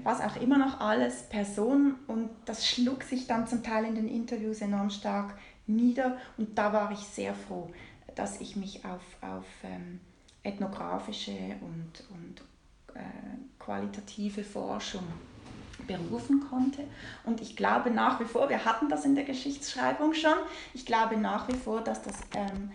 was 0.03 0.21
auch 0.21 0.37
immer 0.37 0.59
noch 0.59 0.81
alles, 0.81 1.23
Person. 1.23 1.95
Und 2.07 2.29
das 2.45 2.67
schlug 2.67 3.03
sich 3.03 3.27
dann 3.27 3.47
zum 3.47 3.63
Teil 3.63 3.87
in 3.87 3.95
den 3.95 4.09
Interviews 4.09 4.61
enorm 4.61 4.91
stark 4.91 5.39
nieder. 5.67 6.19
Und 6.37 6.59
da 6.59 6.75
war 6.75 6.93
ich 6.93 7.01
sehr 7.01 7.35
froh, 7.35 7.71
dass 8.15 8.43
ich 8.43 8.57
mich 8.57 8.85
auf, 8.85 9.01
auf 9.23 9.47
ähm, 9.65 10.01
ethnografische 10.43 11.57
und, 11.63 12.05
und 12.11 12.43
qualitative 13.59 14.45
Forschung 14.45 15.03
berufen 15.87 16.41
konnte. 16.49 16.85
Und 17.25 17.41
ich 17.41 17.57
glaube 17.57 17.91
nach 17.91 18.21
wie 18.21 18.25
vor, 18.25 18.49
wir 18.49 18.65
hatten 18.65 18.89
das 18.89 19.05
in 19.05 19.15
der 19.15 19.25
Geschichtsschreibung 19.25 20.15
schon, 20.15 20.37
ich 20.75 20.87
glaube 20.87 21.17
nach 21.17 21.49
wie 21.49 21.57
vor, 21.57 21.83
dass 21.83 22.03
das 22.03 22.17
ähm, 22.35 22.71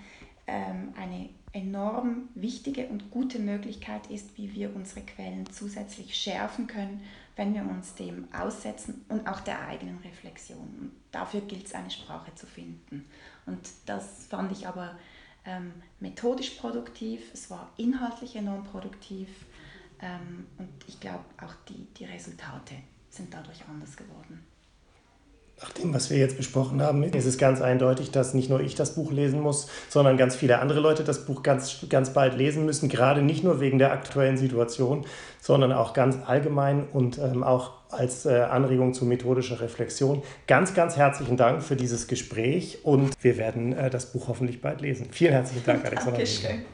ähm, 0.48 0.94
eine 1.00 1.30
enorm 1.54 2.30
wichtige 2.34 2.88
und 2.88 3.12
gute 3.12 3.40
Möglichkeit 3.40 4.08
ist, 4.08 4.38
wie 4.38 4.54
wir 4.54 4.76
unsere 4.76 5.02
Quellen 5.02 5.46
zusätzlich 5.52 6.16
schärfen 6.16 6.68
können, 6.68 7.02
wenn 7.36 7.54
wir 7.54 7.62
uns 7.62 7.94
dem 7.96 8.28
aussetzen 8.34 9.06
und 9.10 9.28
auch 9.28 9.40
der 9.42 9.66
eigenen 9.68 10.00
Reflexion. 10.00 10.60
Und 10.60 10.92
dafür 11.12 11.42
gilt 11.42 11.68
es, 11.68 11.76
eine 11.76 11.92
Sprache 11.92 12.34
zu 12.36 12.48
finden. 12.48 13.06
Und 13.46 13.60
das 13.86 14.26
fand 14.28 14.52
ich 14.52 14.68
aber 14.68 14.98
ähm, 15.46 15.74
methodisch 16.00 16.52
produktiv, 16.52 17.22
es 17.34 17.50
war 17.52 17.70
inhaltlich 17.78 18.36
enorm 18.36 18.64
produktiv 18.64 19.28
ähm, 20.04 20.46
und 20.58 20.70
ich 20.88 21.00
glaube, 21.00 21.24
auch 21.42 21.54
die, 21.70 21.88
die 21.98 22.06
Resultate 22.06 22.76
sind 23.10 23.34
dadurch 23.34 23.63
anders 23.68 23.96
geworden. 23.96 24.46
Nach 25.62 25.72
dem, 25.72 25.94
was 25.94 26.10
wir 26.10 26.18
jetzt 26.18 26.36
besprochen 26.36 26.82
haben, 26.82 27.04
ist 27.04 27.26
es 27.26 27.38
ganz 27.38 27.62
eindeutig, 27.62 28.12
dass 28.12 28.34
nicht 28.34 28.50
nur 28.50 28.60
ich 28.60 28.76
das 28.76 28.96
Buch 28.96 29.12
lesen 29.12 29.39
muss, 29.39 29.68
sondern 29.88 30.18
ganz 30.18 30.36
viele 30.36 30.60
andere 30.60 30.82
Leute 30.82 31.04
das 31.06 31.26
Buch 31.26 31.42
ganz, 31.42 31.86
ganz 31.89 32.12
bald 32.12 32.36
lesen 32.36 32.66
müssen. 32.66 32.89
Gerade 32.89 33.22
nicht 33.22 33.46
nur 33.46 33.62
wegen 33.62 33.78
der 33.78 33.94
aktuellen 33.94 34.36
Situation, 34.36 35.06
sondern 35.39 35.72
auch 35.72 35.94
ganz 35.94 36.18
allgemein 36.26 36.88
und 36.92 37.18
ähm, 37.18 37.44
auch 37.44 37.72
als 37.92 38.26
äh, 38.26 38.42
Anregung 38.42 38.94
zu 38.94 39.06
methodischer 39.06 39.62
Reflexion. 39.62 40.24
Ganz, 40.48 40.74
ganz 40.74 40.98
herzlichen 40.98 41.38
Dank 41.38 41.63
für 41.63 41.78
dieses 41.78 42.08
Gespräch 42.08 42.80
und 42.84 43.13
wir 43.22 43.38
werden 43.38 43.72
äh, 43.72 43.89
das 43.89 44.12
Buch 44.12 44.28
hoffentlich 44.28 44.60
bald 44.60 44.82
lesen. 44.82 45.08
Vielen 45.12 45.32
herzlichen 45.32 45.66
Dank, 45.66 45.86
Alexander. 45.86 46.18
Dankeschön. 46.18 46.66